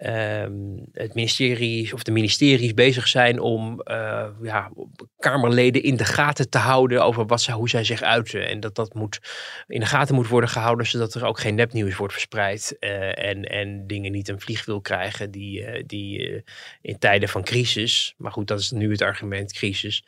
[0.06, 4.72] um, het ministerie of de ministeries bezig zijn om uh, ja,
[5.18, 8.47] Kamerleden in de gaten te houden over wat zij, hoe zij zich uiten.
[8.47, 9.20] En dat dat moet,
[9.68, 12.76] in de gaten moet worden gehouden zodat er ook geen nepnieuws wordt verspreid.
[12.80, 16.43] Uh, en, en dingen niet een vliegwiel krijgen die, uh, die
[16.82, 20.04] in tijden van crisis, maar goed, dat is nu het argument, crisis,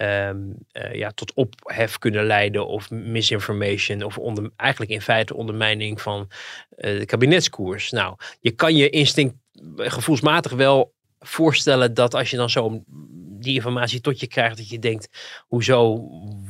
[0.00, 0.54] um,
[0.92, 4.18] ja, tot ophef kunnen leiden of misinformation of
[4.56, 6.28] eigenlijk in feite ondermijning van
[6.68, 7.90] de kabinetskoers.
[7.90, 9.34] Nou, je kan je instinct
[9.76, 12.82] gevoelsmatig wel voorstellen dat als je dan zo
[13.40, 15.08] die informatie tot je krijgt, dat je denkt,
[15.46, 16.08] hoezo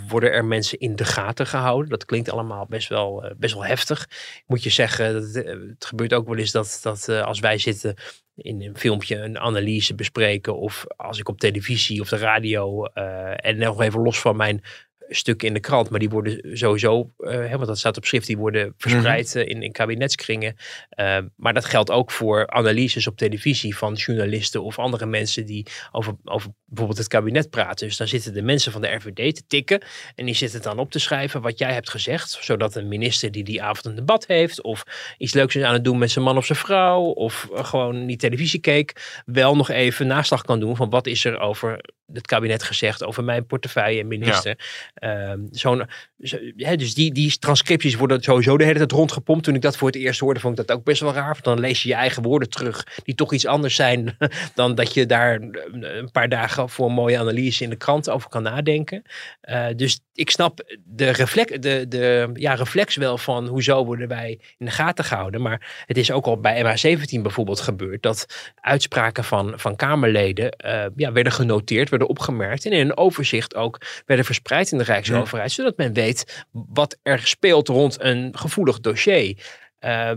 [0.09, 1.91] worden er mensen in de gaten gehouden?
[1.91, 4.09] Dat klinkt allemaal best wel, best wel heftig.
[4.47, 7.95] Moet je zeggen, dat, het gebeurt ook wel eens dat, dat als wij zitten
[8.35, 13.57] in een filmpje een analyse bespreken of als ik op televisie of de radio en
[13.59, 14.63] nog even los van mijn
[15.09, 18.27] stukken in de krant, maar die worden sowieso, uh, hè, want dat staat op schrift,
[18.27, 20.57] die worden verspreid uh, in, in kabinetskringen.
[21.01, 25.67] Uh, maar dat geldt ook voor analyses op televisie van journalisten of andere mensen die
[25.93, 27.87] over, over bijvoorbeeld het kabinet praten.
[27.87, 29.83] Dus dan zitten de mensen van de RVD te tikken
[30.15, 33.45] en die zitten dan op te schrijven wat jij hebt gezegd, zodat een minister die
[33.45, 34.83] die avond een debat heeft of
[35.19, 38.21] iets leuks is aan het doen met zijn man of zijn vrouw of gewoon niet
[38.21, 41.81] televisie keek, wel nog even naslag kan doen van wat is er over
[42.13, 44.59] het kabinet gezegd over mijn portefeuille en minister.
[44.95, 45.31] Ja.
[45.31, 45.85] Um, zo'n,
[46.23, 49.45] zo, ja, dus die, die transcripties worden sowieso de hele tijd rondgepompt.
[49.45, 51.33] Toen ik dat voor het eerst hoorde, vond ik dat ook best wel raar.
[51.33, 54.17] Want dan lees je je eigen woorden terug, die toch iets anders zijn
[54.55, 55.41] dan dat je daar
[55.73, 59.03] een paar dagen voor een mooie analyse in de krant over kan nadenken.
[59.49, 64.41] Uh, dus ik snap de, reflex, de, de ja, reflex wel van hoezo worden wij
[64.59, 65.43] in de gaten gehouden.
[65.43, 70.85] Maar het is ook al bij MH17 bijvoorbeeld gebeurd dat uitspraken van, van Kamerleden uh,
[70.97, 75.55] ja, werden genoteerd, werden opgemerkt en in een overzicht ook werden verspreid in de Rijksoverheid,
[75.55, 75.63] ja.
[75.63, 79.47] zodat men weet wat er speelt rond een gevoelig dossier.
[79.81, 80.11] Uh,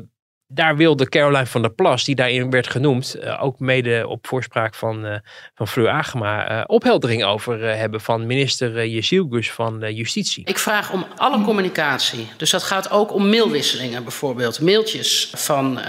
[0.53, 4.75] daar wilde Caroline van der Plas, die daarin werd genoemd, uh, ook mede op voorspraak
[4.75, 5.15] van, uh,
[5.55, 10.45] van Fleur Agema, uh, opheldering over hebben van minister uh, Jezielgus van Justitie.
[10.45, 12.27] Ik vraag om alle communicatie.
[12.37, 14.61] Dus dat gaat ook om mailwisselingen bijvoorbeeld.
[14.61, 15.79] Mailtjes van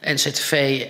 [0.00, 0.84] NZTV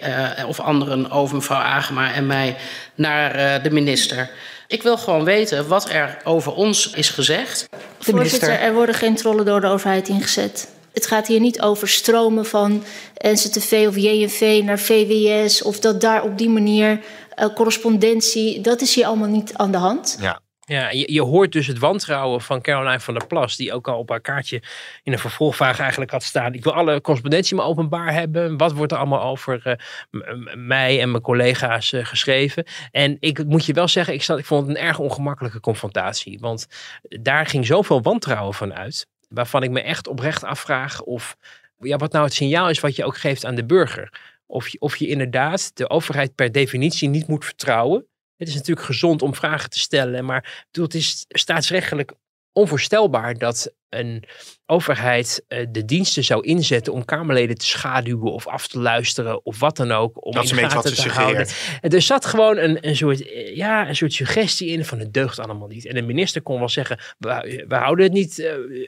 [0.46, 2.57] of anderen over mevrouw Agema en mij
[2.94, 4.30] naar de minister.
[4.66, 7.66] Ik wil gewoon weten wat er over ons is gezegd.
[7.70, 8.50] De Voorzitter, minister...
[8.50, 10.73] er worden geen trollen door de overheid ingezet.
[10.95, 12.84] Het gaat hier niet over stromen van
[13.14, 17.01] NCTV of JNV naar VWS of dat daar op die manier
[17.38, 20.16] uh, correspondentie, dat is hier allemaal niet aan de hand.
[20.20, 20.42] Ja.
[20.66, 23.99] Ja, je, je hoort dus het wantrouwen van Caroline van der Plas, die ook al
[23.99, 24.62] op haar kaartje
[25.03, 26.55] in een vervolgvraag eigenlijk had staan.
[26.55, 28.57] Ik wil alle correspondentie maar openbaar hebben.
[28.57, 29.78] Wat wordt er allemaal over
[30.11, 32.64] uh, mij en mijn collega's uh, geschreven?
[32.90, 36.38] En ik moet je wel zeggen, ik, zat, ik vond het een erg ongemakkelijke confrontatie.
[36.40, 36.66] Want
[37.03, 41.37] daar ging zoveel wantrouwen van uit, waarvan ik me echt oprecht afvraag of
[41.78, 44.20] ja, wat nou het signaal is wat je ook geeft aan de burger.
[44.47, 48.07] Of je, of je inderdaad de overheid per definitie niet moet vertrouwen.
[48.37, 52.12] Het is natuurlijk gezond om vragen te stellen, maar het is staatsrechtelijk
[52.53, 54.24] onvoorstelbaar dat een
[54.66, 59.60] overheid uh, de diensten zou inzetten om Kamerleden te schaduwen of af te luisteren of
[59.60, 60.26] wat dan ook.
[60.26, 61.46] Om dat in gaten te houden.
[61.80, 65.12] En er zat gewoon een, een, soort, eh, ja, een soort suggestie in van het
[65.12, 65.86] deugt allemaal niet.
[65.86, 68.38] En de minister kon wel zeggen, we, we houden het niet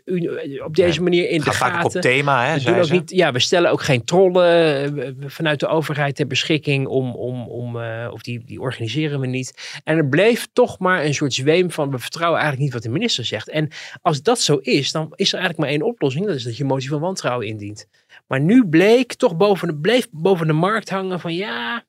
[0.04, 1.56] uh, op deze manier in de gaten.
[1.56, 5.60] Vaak op thema, hè, we doen ook niet, ja, we stellen ook geen trollen vanuit
[5.60, 9.80] de overheid ter beschikking om, om, om uh, of die, die organiseren we niet.
[9.84, 12.98] En er bleef toch maar een soort zweem van we vertrouwen eigenlijk niet wat de
[12.98, 13.48] minister zegt.
[13.48, 13.68] En
[14.02, 16.26] als dat zo is, dan is er eigenlijk maar één oplossing.
[16.26, 17.88] Dat is dat je motie van wantrouwen indient.
[18.26, 21.84] Maar nu bleek toch boven de, bleef boven de markt hangen van ja,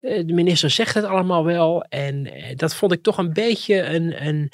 [0.00, 1.82] eh, de minister zegt het allemaal wel.
[1.82, 4.50] En eh, dat vond ik toch een beetje een, een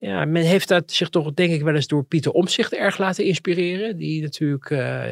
[0.00, 3.24] ja, men heeft dat zich toch denk ik wel eens door Pieter Omzicht erg laten
[3.24, 3.96] inspireren.
[3.96, 5.02] Die natuurlijk uh,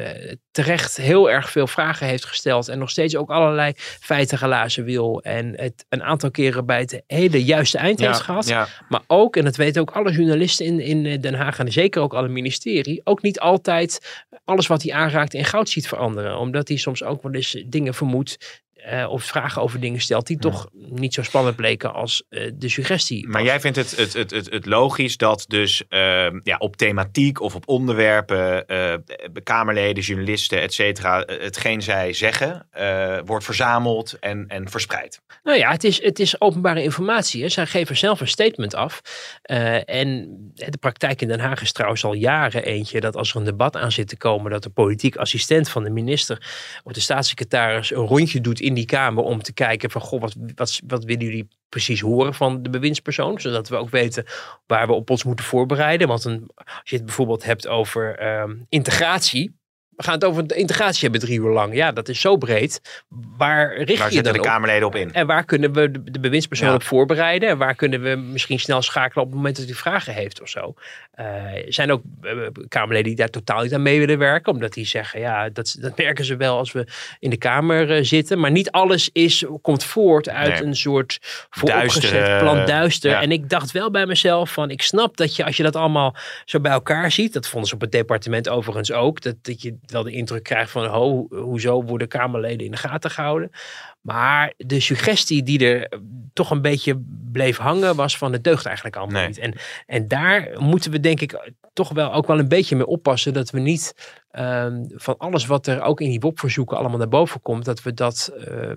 [0.51, 2.67] terecht heel erg veel vragen heeft gesteld.
[2.67, 5.21] En nog steeds ook allerlei feiten gelazen wil.
[5.21, 8.47] En het een aantal keren bij het hele juiste eind heeft gehad.
[8.47, 8.67] Ja.
[8.89, 11.59] Maar ook, en dat weten ook alle journalisten in, in Den Haag.
[11.59, 13.01] En zeker ook alle ministerie.
[13.03, 16.37] Ook niet altijd alles wat hij aanraakt in goud ziet veranderen.
[16.37, 20.37] Omdat hij soms ook wel eens dingen vermoedt uh, of vragen over dingen stelt die
[20.37, 23.27] toch niet zo spannend bleken als uh, de suggestie.
[23.27, 25.99] Maar jij vindt het, het, het, het, het logisch dat dus uh,
[26.43, 28.65] ja, op thematiek of op onderwerpen
[29.43, 32.67] Kamerleden, journalisten, et cetera, hetgeen zij zeggen,
[33.25, 35.21] wordt verzameld en, en verspreid?
[35.43, 37.41] Nou ja, het is, het is openbare informatie.
[37.41, 37.49] Hè.
[37.49, 39.01] Zij geven zelf een statement af.
[39.85, 43.43] en de praktijk in Den Haag is trouwens al jaren eentje dat als er een
[43.43, 46.47] debat aan zit te komen, dat de politiek assistent van de minister
[46.83, 50.35] of de staatssecretaris een rondje doet in die Kamer om te kijken van, goh, wat,
[50.55, 54.25] wat, wat willen jullie precies horen van de bewindspersoon, zodat we ook weten
[54.67, 56.07] waar we op ons moeten voorbereiden.
[56.07, 59.55] Want een, als je het bijvoorbeeld hebt over uh, integratie,
[59.97, 61.75] we gaan het over de integratie hebben drie uur lang.
[61.75, 63.03] Ja, dat is zo breed.
[63.37, 64.45] Waar richt waar je dan de op?
[64.45, 65.13] Kamerleden op in?
[65.13, 66.75] En waar kunnen we de, de bewindspersoon ja.
[66.75, 67.49] op voorbereiden?
[67.49, 70.49] En waar kunnen we misschien snel schakelen op het moment dat hij vragen heeft of
[70.49, 70.73] zo?
[71.19, 74.53] Uh, er zijn ook uh, Kamerleden die daar totaal niet aan mee willen werken.
[74.53, 76.87] Omdat die zeggen, ja, dat, dat merken ze wel als we
[77.19, 78.39] in de Kamer uh, zitten.
[78.39, 80.63] Maar niet alles is, komt voort uit nee.
[80.63, 81.19] een soort
[81.49, 83.11] vooropgezet plan duister.
[83.11, 83.21] Ja.
[83.21, 86.15] En ik dacht wel bij mezelf van, ik snap dat je als je dat allemaal
[86.45, 87.33] zo bij elkaar ziet.
[87.33, 89.21] Dat vonden ze op het departement overigens ook.
[89.21, 93.11] Dat, dat je wel de indruk krijgt van ho, hoezo worden Kamerleden in de gaten
[93.11, 93.49] gehouden.
[94.01, 95.99] Maar de suggestie die er
[96.33, 99.27] toch een beetje bleef hangen was van het deugt eigenlijk allemaal nee.
[99.27, 99.37] niet.
[99.37, 99.53] En,
[99.85, 103.49] en daar moeten we denk ik toch wel ook wel een beetje mee oppassen dat
[103.49, 103.93] we niet
[104.31, 107.93] um, van alles wat er ook in die WOP-verzoeken allemaal naar boven komt, dat we
[107.93, 108.71] dat uh,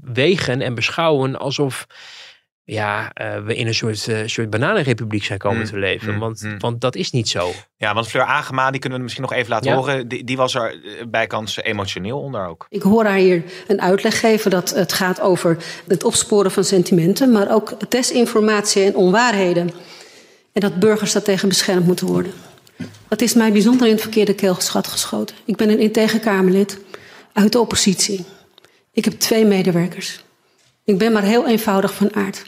[0.00, 1.86] wegen en beschouwen alsof
[2.72, 6.12] ja, uh, we in een soort, uh, soort bananenrepubliek zijn komen Mm, te leven.
[6.12, 6.58] mm, want, mm.
[6.58, 7.52] want dat is niet zo.
[7.76, 9.76] Ja, want Fleur Agema, die kunnen we misschien nog even laten Ja.
[9.76, 10.08] horen.
[10.08, 12.66] Die, die was er eh, bijkans emotioneel onder ook.
[12.68, 15.56] Ik hoor haar hier een uitleg geven dat het gaat over
[15.88, 19.70] het opsporen van sentimenten, maar ook desinformatie en onwaarheden.
[20.52, 22.32] En dat burgers daartegen beschermd moeten worden.
[23.08, 25.36] Dat is mij bijzonder in het verkeerde keelschat geschoten.
[25.44, 26.78] Ik ben een integer Kamerlid
[27.32, 28.24] uit de oppositie.
[28.92, 30.24] Ik heb twee medewerkers.
[30.84, 32.42] Ik ben maar heel eenvoudig van aard.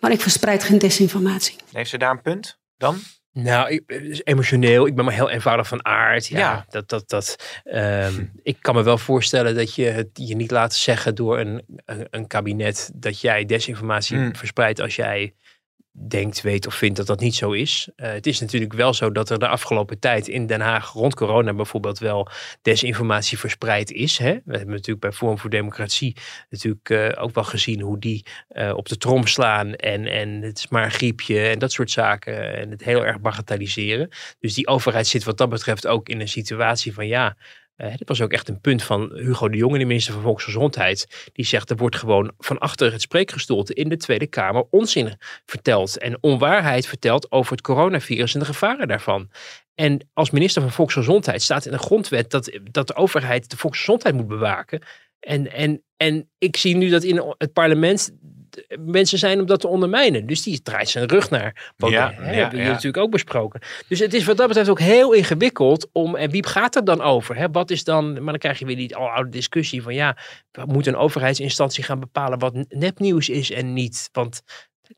[0.00, 1.56] Maar ik verspreid geen desinformatie.
[1.72, 2.98] Heeft ze daar een punt dan?
[3.32, 4.86] Nou, ik, is emotioneel.
[4.86, 6.26] Ik ben maar heel eenvoudig van aard.
[6.26, 6.66] Ja, Ja.
[6.68, 10.74] Dat, dat, dat, ehm, ik kan me wel voorstellen dat je het je niet laat
[10.74, 14.36] zeggen door een, een, een kabinet dat jij desinformatie Hmm.
[14.36, 15.34] verspreidt als jij
[15.98, 17.88] denkt, weet of vindt dat dat niet zo is.
[17.96, 21.14] Eh, het is natuurlijk wel zo dat er de afgelopen tijd in Den Haag rond
[21.14, 22.28] corona bijvoorbeeld wel
[22.62, 24.18] desinformatie verspreid is.
[24.18, 24.32] Hè?
[24.44, 26.16] We hebben natuurlijk bij Forum voor Democratie
[26.50, 30.58] natuurlijk eh, ook wel gezien hoe die eh, op de trom slaan en, en het
[30.58, 34.08] is maar een griepje en dat soort zaken en het heel erg bagatelliseren.
[34.40, 37.36] Dus die overheid zit wat dat betreft ook in een situatie van ja,
[37.76, 41.30] eh, dit was ook echt een punt van Hugo de Jonge, de minister van Volksgezondheid.
[41.32, 45.98] Die zegt er wordt gewoon van achter het spreekgestoelte in de Tweede Kamer onzin verteld.
[45.98, 49.30] En onwaarheid verteld over het coronavirus en de gevaren daarvan.
[49.74, 54.14] En als minister van Volksgezondheid staat in de grondwet dat, dat de overheid de volksgezondheid
[54.14, 54.82] moet bewaken.
[55.20, 58.12] En, en, en ik zie nu dat in het parlement
[58.78, 60.26] mensen zijn om dat te ondermijnen.
[60.26, 61.72] Dus die draait zijn rug naar.
[61.76, 62.70] Baudet, Ja, hè, ja, hebben we ja.
[62.70, 63.60] natuurlijk ook besproken.
[63.88, 66.16] Dus het is wat dat betreft ook heel ingewikkeld om.
[66.16, 67.36] En wie gaat er dan over?
[67.36, 67.50] Hè?
[67.50, 68.12] Wat is dan.
[68.12, 70.16] Maar dan krijg je weer die oude discussie van ja,
[70.66, 74.08] moet een overheidsinstantie gaan bepalen wat nepnieuws is en niet.
[74.12, 74.42] Want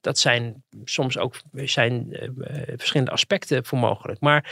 [0.01, 4.21] dat zijn soms ook zijn, uh, verschillende aspecten voor mogelijk.
[4.21, 4.51] Maar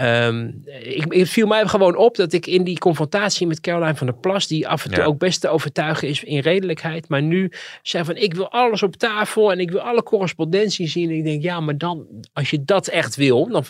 [0.00, 4.06] um, ik, het viel mij gewoon op dat ik in die confrontatie met Caroline van
[4.06, 7.52] der Plas, die af en toe ook best te overtuigen is in redelijkheid, maar nu
[7.82, 11.10] zei van ik wil alles op tafel en ik wil alle correspondentie zien.
[11.10, 13.64] En ik denk ja, maar dan als je dat echt wil, dan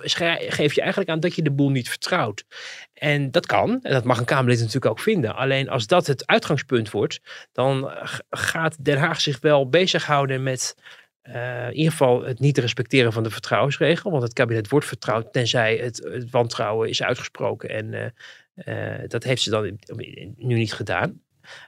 [0.48, 2.44] geef je eigenlijk aan dat je de boel niet vertrouwt.
[2.94, 5.36] En dat kan, en dat mag een Kamerlid natuurlijk ook vinden.
[5.36, 7.20] Alleen als dat het uitgangspunt wordt,
[7.52, 7.90] dan
[8.30, 10.76] gaat Den Haag zich wel bezighouden met
[11.28, 14.10] uh, in ieder geval het niet respecteren van de vertrouwensregel.
[14.10, 17.68] Want het kabinet wordt vertrouwd tenzij het, het wantrouwen is uitgesproken.
[17.68, 19.78] En uh, uh, dat heeft ze dan
[20.36, 21.20] nu niet gedaan.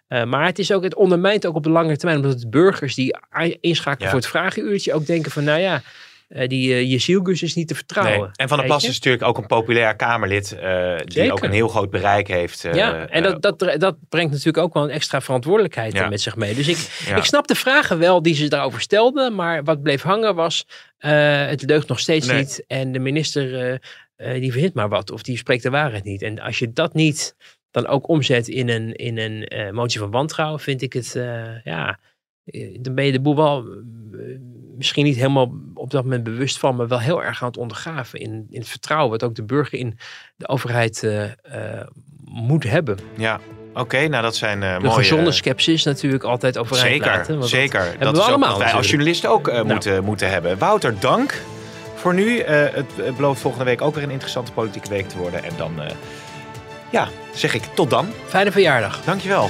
[0.08, 2.24] maar het is ook, het ondermijnt ook op de lange termijn.
[2.24, 3.16] Omdat de burgers die
[3.60, 5.82] inschakelen voor het vragenuurtje ook denken van nou ja,
[6.28, 8.20] uh, die uh, Jezielgus is niet te vertrouwen.
[8.20, 8.30] Nee.
[8.32, 11.68] En Van der Plas is natuurlijk ook een populair Kamerlid uh, die ook een heel
[11.68, 12.62] groot bereik heeft.
[12.62, 16.54] ja, en dat, dat, dat brengt natuurlijk ook wel een extra verantwoordelijkheid met zich mee.
[16.54, 20.34] Dus ik, ik snap de vragen wel die ze daarover stelden, maar wat bleef hangen
[20.34, 20.66] was,
[20.98, 23.80] het deugt nog steeds niet en de minister
[24.16, 26.22] die verzint maar wat of die spreekt de waarheid niet.
[26.22, 27.36] En als je dat niet
[27.70, 31.12] dan ook omzet in een, in een motie van wantrouwen, vind ik het,
[31.64, 31.98] ja,
[32.80, 33.64] dan ben je de boel wel
[34.76, 38.20] misschien niet helemaal op dat moment bewust van, maar wel heel erg aan het ondergraven
[38.20, 39.98] in, in het vertrouwen wat ook de burger in
[40.36, 41.30] de overheid uh, uh,
[42.24, 42.98] moet hebben.
[43.16, 43.40] Ja,
[43.74, 44.94] Oké, nou dat zijn uh, de mooie...
[44.94, 47.44] gezonde sceptisch natuurlijk altijd overeind zeker, laten.
[47.44, 49.66] Zeker, dat, dat is ook wat wij als journalisten ook nou.
[49.66, 50.58] moeten, moeten hebben.
[50.58, 51.42] Wouter, dank
[51.94, 52.42] voor nu.
[52.42, 55.44] het belooft volgende week ook weer een interessante politieke week te worden.
[55.44, 55.80] En dan,
[56.90, 58.06] ja, zeg ik tot dan.
[58.26, 59.04] Fijne verjaardag.
[59.04, 59.48] Dankjewel.